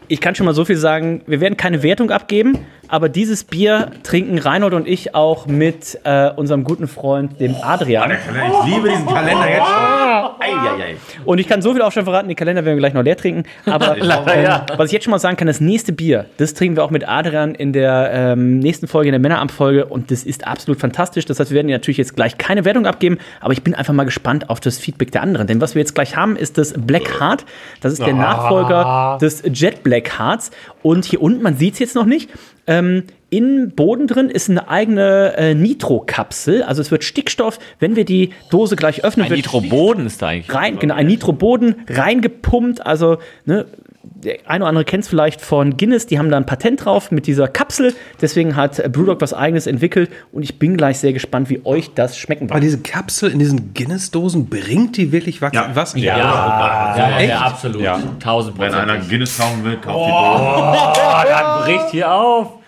ich 0.09 0.21
kann 0.21 0.35
schon 0.35 0.47
mal 0.47 0.55
so 0.55 0.65
viel 0.65 0.77
sagen, 0.77 1.23
wir 1.27 1.41
werden 1.41 1.57
keine 1.57 1.83
Wertung 1.83 2.11
abgeben, 2.11 2.59
aber 2.91 3.09
dieses 3.09 3.45
Bier 3.45 3.93
trinken 4.03 4.39
Reinhold 4.39 4.75
und 4.75 4.89
ich 4.89 5.15
auch 5.15 5.47
mit 5.47 5.99
äh, 6.05 6.31
unserem 6.31 6.65
guten 6.65 6.89
Freund, 6.89 7.41
dem 7.41 7.55
Adrian. 7.63 8.11
Ich 8.11 8.73
liebe 8.73 8.89
diesen 8.89 9.07
Kalender 9.07 9.49
jetzt 9.49 9.67
schon. 9.67 10.01
Eieiei. 10.41 10.97
Und 11.25 11.39
ich 11.39 11.47
kann 11.47 11.63
so 11.63 11.73
viel 11.73 11.83
auch 11.83 11.93
schon 11.93 12.05
verraten, 12.05 12.29
die 12.29 12.35
Kalender 12.35 12.65
werden 12.65 12.77
wir 12.77 12.81
gleich 12.81 12.95
noch 12.95 13.03
leer 13.03 13.17
trinken. 13.17 13.45
Aber 13.67 13.97
ähm, 14.01 14.61
was 14.77 14.87
ich 14.87 14.93
jetzt 14.93 15.05
schon 15.05 15.13
mal 15.13 15.19
sagen 15.19 15.37
kann, 15.37 15.47
das 15.47 15.61
nächste 15.61 15.93
Bier, 15.93 16.27
das 16.39 16.55
trinken 16.55 16.77
wir 16.77 16.85
auch 16.85 16.91
mit 16.91 17.09
Adrian 17.09 17.55
in 17.55 17.73
der 17.73 18.11
ähm, 18.13 18.59
nächsten 18.59 18.89
Folge, 18.89 19.09
in 19.09 19.13
der 19.13 19.21
Männeramtfolge. 19.21 19.87
Und 19.87 20.11
das 20.11 20.25
ist 20.25 20.47
absolut 20.47 20.81
fantastisch. 20.81 21.25
Das 21.27 21.39
heißt, 21.39 21.51
wir 21.51 21.57
werden 21.57 21.69
dir 21.69 21.75
natürlich 21.75 21.99
jetzt 21.99 22.17
gleich 22.17 22.39
keine 22.39 22.65
Wertung 22.65 22.87
abgeben, 22.87 23.19
aber 23.41 23.53
ich 23.53 23.63
bin 23.63 23.75
einfach 23.75 23.95
mal 23.95 24.05
gespannt 24.05 24.51
auf 24.51 24.59
das 24.59 24.79
Feedback 24.79 25.13
der 25.13 25.23
anderen. 25.23 25.47
Denn 25.47 25.61
was 25.61 25.75
wir 25.75 25.81
jetzt 25.81 25.95
gleich 25.95 26.17
haben, 26.17 26.35
ist 26.37 26.59
das 26.59 26.75
Black 26.77 27.21
Heart. 27.21 27.45
Das 27.81 27.93
ist 27.93 28.05
der 28.05 28.15
Nachfolger 28.15 29.19
des 29.21 29.43
Jet 29.53 29.83
Black 29.85 30.19
Hearts. 30.19 30.51
Und 30.83 31.05
hier 31.05 31.23
unten, 31.23 31.43
man 31.43 31.57
sieht 31.57 31.75
es 31.75 31.79
jetzt 31.79 31.95
noch 31.95 32.07
nicht, 32.07 32.31
ähm, 32.71 33.03
im 33.31 33.71
Boden 33.71 34.07
drin 34.07 34.31
ist 34.31 34.49
eine 34.49 34.69
eigene 34.69 35.35
äh, 35.37 35.55
Nitro-Kapsel. 35.55 36.63
Also 36.63 36.81
es 36.81 36.91
wird 36.91 37.05
Stickstoff, 37.05 37.59
wenn 37.81 37.97
wir 37.97 38.05
die 38.05 38.31
Dose 38.51 38.77
gleich 38.77 39.05
öffnen, 39.05 39.27
Ein 39.27 39.31
wird 39.31 39.39
Nitroboden 39.39 40.07
ist 40.07 40.23
da 40.23 40.29
eigentlich. 40.29 40.55
rein, 40.55 40.79
genau, 40.79 40.95
ein 40.95 41.07
Nitroboden 41.07 41.77
reingepumpt. 41.89 42.87
Also, 42.87 43.19
ne, 43.45 43.67
der 44.03 44.39
eine 44.47 44.65
oder 44.65 44.69
andere 44.71 44.85
kennt 44.85 45.05
es 45.05 45.09
vielleicht 45.09 45.41
von 45.41 45.77
Guinness, 45.77 46.07
die 46.07 46.19
haben 46.19 46.31
da 46.31 46.37
ein 46.37 46.47
Patent 46.47 46.85
drauf 46.85 47.11
mit 47.11 47.27
dieser 47.27 47.49
Kapsel. 47.49 47.95
Deswegen 48.21 48.57
hat 48.57 48.79
äh, 48.79 48.89
Brewdog 48.89 49.21
was 49.21 49.35
eigenes 49.35 49.67
entwickelt 49.67 50.11
und 50.33 50.43
ich 50.43 50.59
bin 50.59 50.77
gleich 50.77 50.99
sehr 50.99 51.13
gespannt, 51.13 51.51
wie 51.51 51.65
euch 51.65 51.93
das 51.95 52.19
schmecken 52.19 52.45
Aber 52.45 52.55
wird. 52.55 52.65
diese 52.65 52.81
Kapsel 52.81 53.31
in 53.31 53.39
diesen 53.39 53.75
Guinness-Dosen, 53.75 54.47
bringt 54.47 54.97
die 54.97 55.13
wirklich 55.13 55.43
was? 55.43 55.53
Ja. 55.53 55.71
was? 55.75 55.95
Ja, 55.95 56.19
ja, 56.19 56.97
ja, 56.97 57.21
ja 57.21 57.39
absolut. 57.41 57.83
Ja. 57.83 57.97
1000 57.97 58.59
Wenn 58.59 58.75
einer. 58.75 58.99
Guinness 58.99 59.39
kaufen 59.39 59.65
will, 59.65 59.77
kauft 59.77 60.07
die 60.07 60.11
Dose. 60.11 61.01
Oh, 61.01 61.29
dann 61.29 61.65
bricht 61.65 61.91
hier 61.91 62.13
auf. 62.13 62.60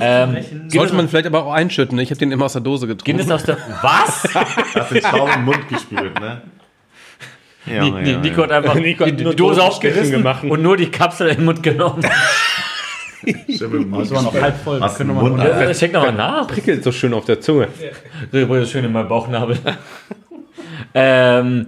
Ähm, 0.00 0.36
Sollte 0.68 0.94
man 0.94 1.08
vielleicht 1.08 1.26
aber 1.26 1.44
auch 1.44 1.52
einschütten. 1.52 1.96
ne? 1.96 2.02
Ich 2.02 2.10
habe 2.10 2.18
den 2.18 2.32
immer 2.32 2.46
aus 2.46 2.52
der 2.54 2.62
Dose 2.62 2.86
getrunken. 2.86 3.18
Guinness 3.18 3.30
aus 3.30 3.44
der. 3.44 3.58
Was? 3.82 4.24
Hast 4.34 4.90
den 4.92 5.02
Schaum 5.02 5.30
im 5.34 5.44
Mund 5.44 5.68
gespült, 5.68 6.18
ne? 6.20 6.42
Ja, 7.66 7.82
Ni- 7.84 7.90
Ni- 7.90 8.16
Nico 8.16 8.42
hat 8.42 8.52
einfach 8.52 8.74
Nico 8.74 9.04
hat 9.04 9.18
die, 9.18 9.24
die 9.24 9.36
Dose 9.36 9.62
aufgerissen 9.62 10.12
gemacht. 10.12 10.44
und 10.44 10.62
nur 10.62 10.76
die 10.76 10.90
Kapsel 10.90 11.28
in 11.28 11.36
den 11.36 11.44
Mund 11.44 11.62
genommen. 11.62 12.02
Das 12.02 13.60
war 14.10 14.22
noch 14.22 14.40
halb 14.40 14.56
voll. 14.62 14.80
Was 14.80 14.98
im 15.00 15.08
Mund, 15.08 15.38
Ja, 15.42 15.72
Check 15.72 15.92
nochmal 15.92 16.12
nach. 16.12 16.46
Prickelt 16.46 16.82
so 16.82 16.92
schön 16.92 17.12
auf 17.14 17.24
der 17.24 17.40
Zunge. 17.40 17.68
So 18.32 18.64
schön 18.64 18.84
in 18.84 18.92
meinem 18.92 19.08
Bauchnabel. 19.08 19.58
ähm, 20.94 21.66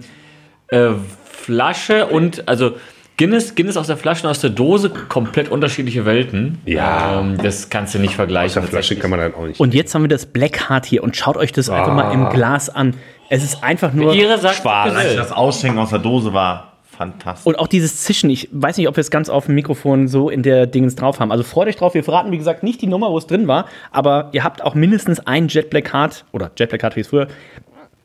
äh, 0.67 0.89
Flasche 1.23 2.07
und 2.07 2.47
also 2.47 2.75
Guinness, 3.17 3.53
Guinness 3.55 3.77
aus 3.77 3.87
der 3.87 3.97
Flasche 3.97 4.25
und 4.25 4.31
aus 4.31 4.39
der 4.39 4.49
Dose, 4.49 4.89
komplett 4.89 5.49
unterschiedliche 5.49 6.05
Welten. 6.05 6.59
Ja. 6.65 7.19
Ähm, 7.19 7.37
das 7.37 7.69
kannst 7.69 7.93
du 7.93 7.99
nicht 7.99 8.11
Aus 8.11 8.15
vergleichen. 8.15 8.61
der 8.61 8.69
Flasche 8.69 8.95
kann 8.95 9.09
man 9.11 9.19
dann 9.19 9.35
auch 9.35 9.45
nicht. 9.45 9.59
Und 9.59 9.73
jetzt 9.73 9.93
haben 9.93 10.03
wir 10.03 10.09
das 10.09 10.25
Black 10.25 10.69
Heart 10.69 10.85
hier 10.85 11.03
und 11.03 11.15
schaut 11.15 11.37
euch 11.37 11.51
das 11.51 11.69
einfach 11.69 11.93
mal 11.93 12.11
im 12.11 12.29
Glas 12.29 12.69
an. 12.69 12.95
Es 13.29 13.43
ist 13.43 13.63
einfach 13.63 13.93
nur. 13.93 14.13
Schwarz. 14.13 14.93
Als 14.95 15.15
das 15.15 15.31
Ausschenken 15.31 15.79
aus 15.79 15.91
der 15.91 15.99
Dose 15.99 16.33
war, 16.33 16.71
fantastisch. 17.01 17.45
Und 17.45 17.57
auch 17.57 17.67
dieses 17.67 18.03
Zischen, 18.03 18.29
ich 18.29 18.49
weiß 18.51 18.77
nicht, 18.77 18.87
ob 18.87 18.95
wir 18.95 19.01
es 19.01 19.09
ganz 19.09 19.29
auf 19.29 19.45
dem 19.45 19.55
Mikrofon 19.55 20.07
so 20.07 20.29
in 20.29 20.43
der 20.43 20.67
Dingens 20.67 20.95
drauf 20.95 21.19
haben. 21.19 21.31
Also 21.31 21.43
freut 21.43 21.67
euch 21.67 21.75
drauf, 21.75 21.93
wir 21.93 22.03
verraten, 22.03 22.31
wie 22.31 22.37
gesagt, 22.37 22.63
nicht 22.63 22.81
die 22.81 22.87
Nummer, 22.87 23.09
wo 23.11 23.17
es 23.17 23.27
drin 23.27 23.47
war, 23.47 23.65
aber 23.91 24.29
ihr 24.33 24.43
habt 24.43 24.61
auch 24.63 24.75
mindestens 24.75 25.19
ein 25.25 25.47
Jet 25.47 25.69
Black 25.69 25.93
Heart, 25.93 26.25
oder 26.31 26.51
Jet 26.57 26.69
Black 26.69 26.83
Heart 26.83 26.95
wie 26.95 27.01
es 27.01 27.07
früher, 27.07 27.27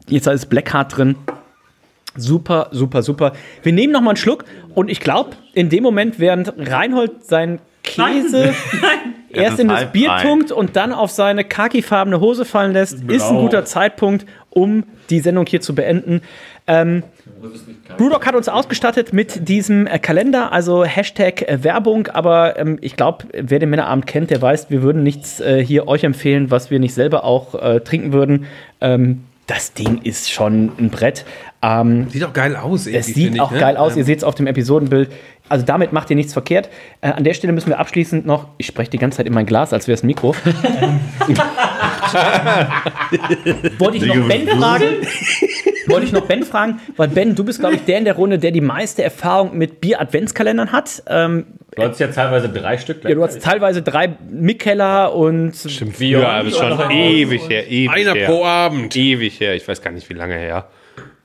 jetzt 0.08 0.26
ist 0.26 0.46
Black 0.46 0.72
Heart 0.72 0.96
drin. 0.96 1.16
Super, 2.18 2.68
super, 2.72 3.02
super. 3.02 3.32
Wir 3.62 3.72
nehmen 3.72 3.92
noch 3.92 4.00
mal 4.00 4.10
einen 4.10 4.16
Schluck 4.16 4.44
und 4.74 4.90
ich 4.90 5.00
glaube, 5.00 5.30
in 5.52 5.68
dem 5.68 5.82
Moment, 5.82 6.18
während 6.18 6.52
Reinhold 6.56 7.24
seinen 7.24 7.60
Käse 7.82 8.54
erst 9.30 9.52
das 9.52 9.58
in 9.58 9.68
das 9.68 9.92
Bier 9.92 10.16
tunkt 10.22 10.52
und 10.52 10.76
dann 10.76 10.92
auf 10.92 11.10
seine 11.10 11.44
khakifarbene 11.44 12.20
Hose 12.20 12.44
fallen 12.44 12.72
lässt, 12.72 13.02
ist 13.08 13.30
ein 13.30 13.36
guter 13.36 13.64
Zeitpunkt, 13.64 14.26
um 14.50 14.84
die 15.10 15.20
Sendung 15.20 15.46
hier 15.46 15.60
zu 15.60 15.74
beenden. 15.74 16.22
Ähm, 16.66 17.04
Brewdog 17.96 18.26
hat 18.26 18.34
uns 18.34 18.48
ausgestattet 18.48 19.12
mit 19.12 19.48
diesem 19.48 19.86
äh, 19.86 19.98
Kalender, 19.98 20.52
also 20.52 20.84
Hashtag 20.84 21.42
äh, 21.42 21.62
Werbung, 21.62 22.08
aber 22.08 22.58
ähm, 22.58 22.78
ich 22.80 22.96
glaube, 22.96 23.26
wer 23.32 23.58
den 23.60 23.70
Männerabend 23.70 24.06
kennt, 24.06 24.30
der 24.30 24.42
weiß, 24.42 24.70
wir 24.70 24.82
würden 24.82 25.02
nichts 25.02 25.40
äh, 25.40 25.64
hier 25.64 25.86
euch 25.86 26.02
empfehlen, 26.02 26.50
was 26.50 26.70
wir 26.70 26.80
nicht 26.80 26.94
selber 26.94 27.24
auch 27.24 27.54
äh, 27.54 27.80
trinken 27.80 28.12
würden. 28.12 28.46
Ähm, 28.80 29.22
das 29.46 29.72
Ding 29.74 30.00
ist 30.02 30.30
schon 30.30 30.72
ein 30.78 30.90
Brett. 30.90 31.24
Ähm, 31.62 32.08
Sieht 32.10 32.24
auch 32.24 32.32
geil 32.32 32.56
aus. 32.56 32.86
es 32.86 33.06
sieht 33.06 33.14
finde 33.16 33.34
ich, 33.36 33.40
auch 33.40 33.50
ne? 33.52 33.60
geil 33.60 33.76
aus, 33.76 33.92
Ähm, 33.92 33.98
ihr 33.98 34.04
seht 34.04 34.18
es 34.18 34.24
auf 34.24 34.34
dem 34.34 34.46
Episodenbild. 34.46 35.10
Also 35.48 35.64
damit 35.64 35.92
macht 35.92 36.10
ihr 36.10 36.16
nichts 36.16 36.32
verkehrt. 36.32 36.68
Äh, 37.00 37.10
an 37.12 37.22
der 37.22 37.32
Stelle 37.34 37.52
müssen 37.52 37.68
wir 37.68 37.78
abschließend 37.78 38.26
noch, 38.26 38.48
ich 38.58 38.66
spreche 38.66 38.90
die 38.90 38.98
ganze 38.98 39.18
Zeit 39.18 39.26
in 39.26 39.32
mein 39.32 39.46
Glas, 39.46 39.72
als 39.72 39.86
wäre 39.86 39.94
es 39.94 40.02
ein 40.02 40.06
Mikro. 40.08 40.34
Wollte 43.78 43.96
ich 43.98 44.06
noch 44.06 44.28
Ben 44.28 44.48
fragen? 44.48 44.84
Wollte 45.86 46.06
ich 46.06 46.12
noch 46.12 46.26
Ben 46.26 46.42
fragen, 46.42 46.80
weil 46.96 47.08
Ben, 47.08 47.34
du 47.36 47.44
bist, 47.44 47.60
glaube 47.60 47.76
ich, 47.76 47.84
der 47.84 47.98
in 47.98 48.04
der 48.04 48.14
Runde, 48.16 48.38
der 48.38 48.50
die 48.50 48.60
meiste 48.60 49.02
Erfahrung 49.04 49.56
mit 49.56 49.80
Bier-Adventskalendern 49.80 50.72
hat. 50.72 51.02
Ähm, 51.06 51.46
Du 51.76 51.82
hattest 51.82 52.00
ja 52.00 52.08
teilweise 52.08 52.48
drei 52.48 52.78
Stück. 52.78 53.04
ja, 53.04 53.14
du 53.14 53.22
hast 53.22 53.40
teilweise 53.42 53.82
drei 53.82 54.16
Mikkeller 54.30 55.14
und 55.14 55.54
Stimmt, 55.54 55.96
früher, 55.96 56.26
aber 56.28 56.48
ist 56.48 56.56
schon 56.56 56.90
ewig 56.90 57.48
her, 57.48 57.68
ewig 57.70 57.90
Einer 57.90 58.14
her. 58.14 58.26
pro 58.26 58.44
Abend. 58.44 58.96
Ewig 58.96 59.38
her, 59.40 59.54
ich 59.54 59.68
weiß 59.68 59.82
gar 59.82 59.90
nicht, 59.90 60.08
wie 60.08 60.14
lange 60.14 60.34
her. 60.36 60.68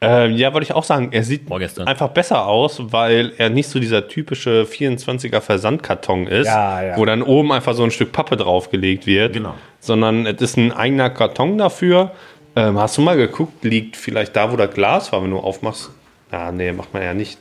Ähm, 0.04 0.36
ja, 0.36 0.52
wollte 0.54 0.66
ich 0.66 0.74
auch 0.74 0.84
sagen, 0.84 1.10
er 1.12 1.24
sieht 1.24 1.48
Vorgestern. 1.48 1.88
einfach 1.88 2.10
besser 2.10 2.48
aus, 2.48 2.82
weil 2.92 3.34
er 3.38 3.50
nicht 3.52 3.70
so 3.70 3.80
dieser 3.80 4.08
typische 4.08 4.64
24er 4.66 5.42
Versandkarton 5.42 6.26
ist, 6.28 6.48
Ja, 6.48 6.82
ja. 6.84 6.98
wo 6.98 7.06
dann 7.06 7.22
oben 7.22 7.52
einfach 7.52 7.74
so 7.76 7.84
ein 7.84 7.92
Stück 7.92 8.12
Pappe 8.12 8.36
draufgelegt 8.36 9.06
wird, 9.06 9.34
Genau. 9.34 9.54
sondern 9.80 10.26
es 10.26 10.42
ist 10.42 10.58
ein 10.58 10.72
eigener 10.74 11.12
Karton 11.12 11.58
dafür. 11.60 12.12
Ähm, 12.56 12.80
hast 12.80 12.98
du 12.98 13.02
mal 13.02 13.16
geguckt, 13.16 13.64
liegt 13.64 13.96
vielleicht 13.96 14.36
da, 14.36 14.52
wo 14.52 14.58
das 14.58 14.74
Glas 14.74 15.12
war, 15.14 15.24
wenn 15.24 15.30
du 15.32 15.38
aufmachst? 15.38 15.92
Ja, 16.32 16.52
nee, 16.52 16.72
macht 16.74 16.94
man 16.94 17.04
ja 17.04 17.14
nicht. 17.14 17.38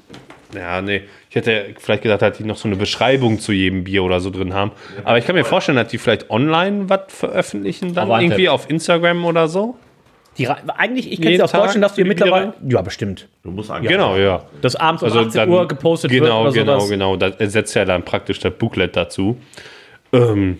Ja, 0.54 0.82
nee. 0.82 1.02
Ich 1.30 1.36
hätte 1.36 1.74
vielleicht 1.78 2.02
gedacht, 2.02 2.22
dass 2.22 2.36
die 2.36 2.44
noch 2.44 2.56
so 2.56 2.66
eine 2.68 2.76
Beschreibung 2.76 3.38
zu 3.38 3.52
jedem 3.52 3.84
Bier 3.84 4.02
oder 4.02 4.18
so 4.20 4.30
drin 4.30 4.52
haben. 4.52 4.72
Aber 5.04 5.16
ich 5.16 5.24
kann 5.24 5.36
mir 5.36 5.44
vorstellen, 5.44 5.76
dass 5.76 5.86
die 5.88 5.98
vielleicht 5.98 6.28
online 6.28 6.88
was 6.88 7.02
veröffentlichen, 7.08 7.94
dann 7.94 8.10
Aber 8.10 8.20
irgendwie 8.20 8.48
auf 8.48 8.68
Instagram 8.68 9.24
oder 9.24 9.46
so. 9.46 9.76
die, 10.38 10.48
eigentlich, 10.48 11.10
ich 11.12 11.18
sie 11.24 11.40
aus 11.40 11.52
Tag 11.52 11.62
Deutschland, 11.62 11.84
dass 11.84 11.96
wir 11.96 12.02
die 12.04 12.08
mittlerweile. 12.08 12.54
Ja, 12.68 12.82
bestimmt. 12.82 13.28
Du 13.44 13.52
musst 13.52 13.70
eigentlich. 13.70 13.92
Genau, 13.92 14.16
ja. 14.16 14.42
Das 14.60 14.74
abends 14.74 15.02
um 15.04 15.06
Also 15.08 15.20
18 15.20 15.32
dann- 15.40 15.50
Uhr 15.50 15.68
gepostet 15.68 16.10
genau, 16.10 16.24
wird 16.44 16.52
oder 16.54 16.64
genau, 16.64 16.78
sowas. 16.80 16.90
genau. 16.90 17.16
Da 17.16 17.28
ersetzt 17.28 17.74
ja 17.76 17.84
dann 17.84 18.02
praktisch 18.04 18.40
das 18.40 18.52
Booklet 18.54 18.96
dazu. 18.96 19.36
Ähm, 20.12 20.58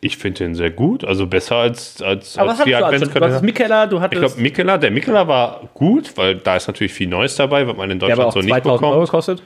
ich 0.00 0.18
finde 0.18 0.38
den 0.44 0.54
sehr 0.54 0.70
gut, 0.70 1.02
also 1.04 1.26
besser 1.26 1.56
als, 1.56 2.00
als, 2.02 2.36
Aber 2.38 2.50
als 2.50 2.60
was 2.60 2.64
du? 2.66 2.74
Also, 2.74 2.78
du 2.80 2.84
Adventskalender. 2.94 3.26
hattest 3.28 3.42
Mikella, 3.44 3.86
du 3.86 3.96
Ich 3.96 4.02
hattest. 4.02 4.20
glaube, 4.22 4.40
Mikela, 4.40 4.78
der 4.78 4.90
Mikela 4.92 5.26
war 5.26 5.62
gut, 5.74 6.16
weil 6.16 6.36
da 6.36 6.56
ist 6.56 6.66
natürlich 6.68 6.92
viel 6.92 7.08
Neues 7.08 7.34
dabei, 7.36 7.66
was 7.66 7.76
man 7.76 7.90
in 7.90 7.98
der 7.98 8.10
Deutschland 8.10 8.20
aber 8.20 8.28
auch 8.28 8.32
so 8.34 8.40
nicht 8.40 8.50
2000 8.50 8.82
Euro 8.84 8.92
bekommt. 9.00 9.08
kostet. 9.10 9.42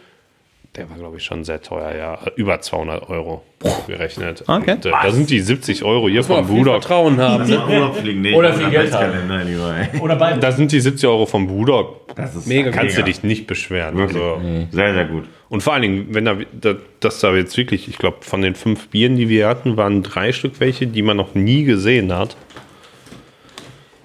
Der 0.76 0.88
war, 0.90 0.96
glaube 0.96 1.16
ich, 1.16 1.24
schon 1.24 1.42
sehr 1.44 1.60
teuer, 1.60 1.94
ja. 1.96 2.18
Über 2.36 2.60
200 2.60 3.08
Euro 3.08 3.42
gerechnet. 3.86 4.44
Okay. 4.46 4.72
Und, 4.72 4.86
äh, 4.86 4.90
da 4.90 5.10
sind 5.10 5.28
die 5.30 5.40
70 5.40 5.82
Euro 5.82 6.08
hier 6.08 6.22
vom 6.22 6.46
Budok. 6.46 6.82
Vertrauen 6.82 7.18
haben. 7.20 7.48
Ne? 7.48 7.58
Urlaub 7.66 7.96
fliegen, 7.96 8.20
nee, 8.20 8.34
Oder 8.34 8.52
viel 8.52 8.70
Geld 8.70 8.92
haben. 8.92 9.28
Lieber. 9.46 9.74
Oder 10.00 10.16
beide. 10.16 10.38
Da 10.38 10.52
sind 10.52 10.70
die 10.70 10.78
70 10.78 11.08
Euro 11.08 11.26
vom 11.26 11.48
Budok. 11.48 12.14
Das 12.14 12.36
ist 12.36 12.46
Mega 12.46 12.70
Kannst 12.70 12.94
mega. 12.96 13.06
du 13.06 13.10
dich 13.10 13.22
nicht 13.24 13.46
beschweren. 13.46 13.96
Wirklich. 13.96 14.22
Also, 14.22 14.40
Sehr, 14.70 14.94
sehr 14.94 15.04
gut. 15.06 15.24
Und 15.48 15.62
vor 15.62 15.72
allen 15.72 15.82
Dingen, 15.82 16.06
wenn 16.10 16.26
da, 16.26 16.36
da 16.52 16.74
das 17.00 17.18
da 17.20 17.34
jetzt 17.34 17.56
wirklich, 17.56 17.88
ich 17.88 17.98
glaube, 17.98 18.18
von 18.20 18.42
den 18.42 18.54
fünf 18.54 18.88
Bieren, 18.88 19.16
die 19.16 19.28
wir 19.28 19.48
hatten, 19.48 19.76
waren 19.76 20.02
drei 20.02 20.32
Stück 20.32 20.60
welche, 20.60 20.86
die 20.86 21.02
man 21.02 21.16
noch 21.16 21.34
nie 21.34 21.64
gesehen 21.64 22.14
hat. 22.14 22.36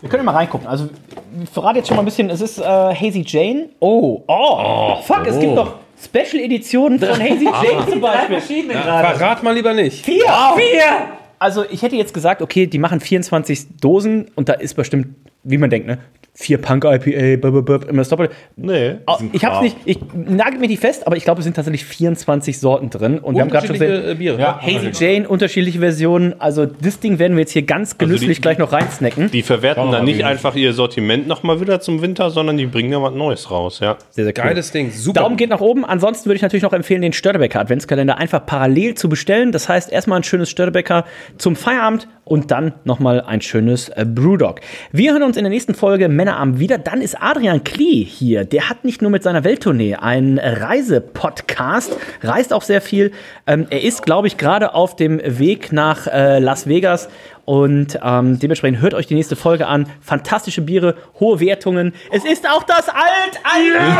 Wir 0.01 0.09
können 0.09 0.25
mal 0.25 0.31
reingucken. 0.31 0.67
Also, 0.67 0.89
ich 1.43 1.49
verrate 1.49 1.79
jetzt 1.79 1.87
schon 1.87 1.97
mal 1.97 2.01
ein 2.01 2.05
bisschen. 2.05 2.29
Es 2.29 2.41
ist 2.41 2.57
äh, 2.59 2.63
Hazy 2.63 3.23
Jane. 3.27 3.69
Oh, 3.79 4.23
oh, 4.27 4.95
fuck, 5.03 5.27
es 5.27 5.39
gibt 5.39 5.53
noch 5.55 5.82
Special 6.03 6.43
Editionen 6.43 6.99
von 6.99 7.09
Hazy 7.19 7.45
Jane 7.45 7.87
zum 7.89 8.01
Beispiel. 8.01 8.39
verschiedene 8.39 8.73
gerade. 8.73 9.17
Verrat 9.17 9.43
mal 9.43 9.53
lieber 9.53 9.73
nicht. 9.73 10.03
Vier! 10.05 10.23
Vier! 10.55 11.09
Also, 11.39 11.65
ich 11.69 11.81
hätte 11.81 11.95
jetzt 11.95 12.13
gesagt, 12.13 12.41
okay, 12.41 12.67
die 12.67 12.79
machen 12.79 12.99
24 12.99 13.77
Dosen 13.81 14.31
und 14.35 14.49
da 14.49 14.53
ist 14.53 14.75
bestimmt, 14.75 15.07
wie 15.43 15.57
man 15.57 15.69
denkt, 15.69 15.87
ne? 15.87 15.97
Vier 16.35 16.57
Punk 16.57 16.83
IPA, 16.83 17.51
bub, 17.51 17.87
immer 17.87 17.99
das 17.99 18.09
Doppelte. 18.09 18.33
Nee. 18.55 18.95
Ich 19.33 19.45
hab's 19.45 19.61
nicht, 19.61 19.77
ich 19.85 19.99
nagel 20.15 20.59
mir 20.59 20.67
die 20.67 20.77
fest, 20.77 21.05
aber 21.05 21.15
ich 21.15 21.23
glaube, 21.25 21.41
es 21.41 21.43
sind 21.43 21.55
tatsächlich 21.55 21.85
24 21.85 22.59
Sorten 22.59 22.89
drin. 22.89 23.19
Und 23.19 23.35
wir 23.35 23.41
haben 23.41 23.49
gerade 23.51 23.67
schon 23.67 23.75
Unterschiedliche 23.75 24.01
gesehen, 24.01 24.15
äh, 24.15 24.19
Biere. 24.19 24.39
Ja. 24.41 24.59
Hazy 24.59 24.89
Jane, 24.93 25.29
unterschiedliche 25.29 25.77
Versionen. 25.77 26.33
Also, 26.41 26.65
das 26.65 26.99
Ding 26.99 27.19
werden 27.19 27.33
wir 27.37 27.41
jetzt 27.41 27.51
hier 27.51 27.61
ganz 27.61 27.99
genüsslich 27.99 28.29
Also 28.29 28.35
die- 28.37 28.41
gleich 28.41 28.57
noch 28.57 28.71
reinsnacken. 28.71 29.29
Die 29.29 29.43
verwerten 29.43 29.91
dann 29.91 30.05
nicht 30.05 30.23
einfach 30.25 30.55
ihr 30.55 30.73
Sortiment 30.73 31.27
nochmal 31.27 31.61
wieder 31.61 31.79
zum 31.81 32.01
Winter, 32.01 32.31
sondern 32.31 32.57
die 32.57 32.65
bringen 32.65 32.89
da 32.89 32.99
was 33.03 33.13
Neues 33.13 33.51
raus, 33.51 33.79
ja. 33.79 33.97
Sehr, 34.09 34.23
sehr 34.23 34.33
cool. 34.35 34.43
Geiles 34.49 34.71
Ding. 34.71 34.89
Super. 34.89 35.21
Daumen 35.21 35.37
geht 35.37 35.51
nach 35.51 35.61
oben. 35.61 35.85
Ansonsten 35.85 36.25
würde 36.25 36.37
ich 36.37 36.41
natürlich 36.41 36.63
noch 36.63 36.73
empfehlen, 36.73 37.03
den 37.03 37.13
Störtebecker 37.13 37.59
Adventskalender 37.59 38.17
einfach 38.17 38.43
parallel 38.43 38.95
zu 38.95 39.07
bestellen. 39.07 39.51
Das 39.51 39.69
heißt, 39.69 39.91
erstmal 39.91 40.19
ein 40.19 40.23
schönes 40.23 40.49
Störtebecker 40.49 41.05
zum 41.37 41.55
Feierabend 41.55 42.07
und 42.25 42.49
dann 42.49 42.73
nochmal 42.85 43.21
ein 43.21 43.41
schönes 43.41 43.89
äh, 43.89 44.03
Brewdog. 44.03 44.61
Wir 44.91 45.11
hören 45.11 45.21
uns 45.23 45.37
in 45.37 45.43
der 45.43 45.51
nächsten 45.51 45.75
Folge 45.75 46.09
Männerabend 46.23 46.59
wieder. 46.59 46.77
Dann 46.77 47.01
ist 47.01 47.21
Adrian 47.21 47.65
Klee 47.65 48.01
hier. 48.03 48.45
Der 48.45 48.69
hat 48.69 48.85
nicht 48.85 49.01
nur 49.01 49.11
mit 49.11 49.23
seiner 49.23 49.43
Welttournee 49.43 49.95
einen 49.95 50.39
Reisepodcast, 50.39 51.97
reist 52.21 52.53
auch 52.53 52.61
sehr 52.61 52.79
viel. 52.79 53.11
Ähm, 53.45 53.67
er 53.69 53.83
ist, 53.83 54.03
glaube 54.03 54.27
ich, 54.27 54.37
gerade 54.37 54.73
auf 54.73 54.95
dem 54.95 55.19
Weg 55.21 55.73
nach 55.73 56.07
äh, 56.07 56.39
Las 56.39 56.65
Vegas. 56.65 57.09
Und 57.43 57.99
ähm, 58.01 58.39
dementsprechend 58.39 58.79
hört 58.79 58.93
euch 58.93 59.07
die 59.07 59.15
nächste 59.15 59.35
Folge 59.35 59.67
an. 59.67 59.85
Fantastische 59.99 60.61
Biere, 60.61 60.95
hohe 61.19 61.41
Wertungen. 61.41 61.93
Es 62.09 62.23
ist 62.23 62.47
auch 62.49 62.63
das 62.63 62.87
Alt, 62.87 63.41
Alt, 63.43 63.75
das 63.75 63.97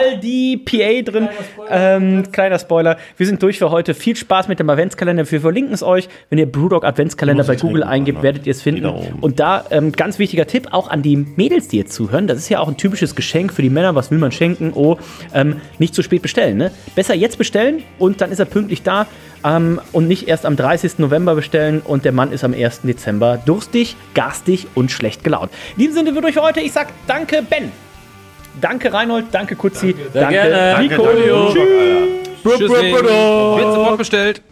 Aldi 0.00 0.62
PA 0.64 1.10
drin. 1.10 1.28
Ähm, 1.68 2.32
kleiner 2.32 2.58
Spoiler. 2.58 2.96
Wir 3.16 3.26
sind 3.26 3.42
durch 3.42 3.58
für 3.58 3.70
heute. 3.70 3.94
Viel 3.94 4.16
Spaß 4.16 4.48
mit 4.48 4.58
dem 4.58 4.70
Adventskalender. 4.70 5.30
Wir 5.30 5.40
verlinken 5.40 5.74
es 5.74 5.82
euch. 5.82 6.08
Wenn 6.28 6.38
ihr 6.38 6.50
Brewdog 6.50 6.84
Adventskalender 6.84 7.44
bei 7.44 7.56
Google 7.56 7.84
eingibt, 7.84 8.22
werdet 8.22 8.46
ihr 8.46 8.52
es 8.52 8.62
finden. 8.62 8.86
Und 9.20 9.40
da 9.40 9.64
ähm, 9.70 9.92
ganz 9.92 10.18
wichtiger 10.18 10.46
Tipp 10.46 10.68
auch 10.70 10.88
an 10.88 11.02
die 11.02 11.16
Mädels, 11.16 11.68
die 11.68 11.78
jetzt 11.78 11.92
zuhören. 11.92 12.26
Das 12.26 12.38
ist 12.38 12.48
ja 12.48 12.60
auch 12.60 12.68
ein 12.68 12.76
typisches 12.76 13.14
Geschenk 13.14 13.52
für 13.52 13.62
die 13.62 13.70
Männer. 13.70 13.94
Was 13.94 14.10
will 14.10 14.18
man 14.18 14.32
schenken? 14.32 14.72
Oh, 14.74 14.96
ähm, 15.34 15.56
nicht 15.78 15.94
zu 15.94 16.02
spät 16.02 16.22
bestellen. 16.22 16.56
Ne? 16.56 16.70
Besser 16.94 17.14
jetzt 17.14 17.38
bestellen 17.38 17.82
und 17.98 18.20
dann 18.20 18.32
ist 18.32 18.38
er 18.38 18.46
pünktlich 18.46 18.82
da. 18.82 19.06
Ähm, 19.44 19.80
und 19.92 20.08
nicht 20.08 20.28
erst 20.28 20.46
am 20.46 20.56
30. 20.56 20.98
November 20.98 21.34
bestellen 21.34 21.80
und 21.80 22.04
der 22.04 22.12
Mann 22.12 22.32
ist 22.32 22.44
am 22.44 22.54
1. 22.54 22.82
Dezember 22.82 23.38
durstig, 23.44 23.96
garstig 24.14 24.66
und 24.74 24.90
schlecht 24.90 25.24
gelaunt. 25.24 25.50
In 25.76 25.82
diesem 25.82 25.94
Sinne 25.94 26.14
wird 26.14 26.24
euch 26.24 26.34
für 26.34 26.42
heute, 26.42 26.60
ich 26.60 26.72
sag 26.72 26.88
danke 27.06 27.42
Ben. 27.42 27.72
Danke 28.60 28.92
Reinhold, 28.92 29.26
danke 29.32 29.54
Kutzi, 29.56 29.94
danke, 30.12 30.32
gerne. 30.32 30.82
Nico. 30.82 31.02
Danke, 31.04 31.22
danke. 31.22 31.52
Tschüss. 32.42 32.58
Tschüss. 32.58 32.70
Wird 32.70 33.74
sofort 33.74 33.98
bestellt. 33.98 34.42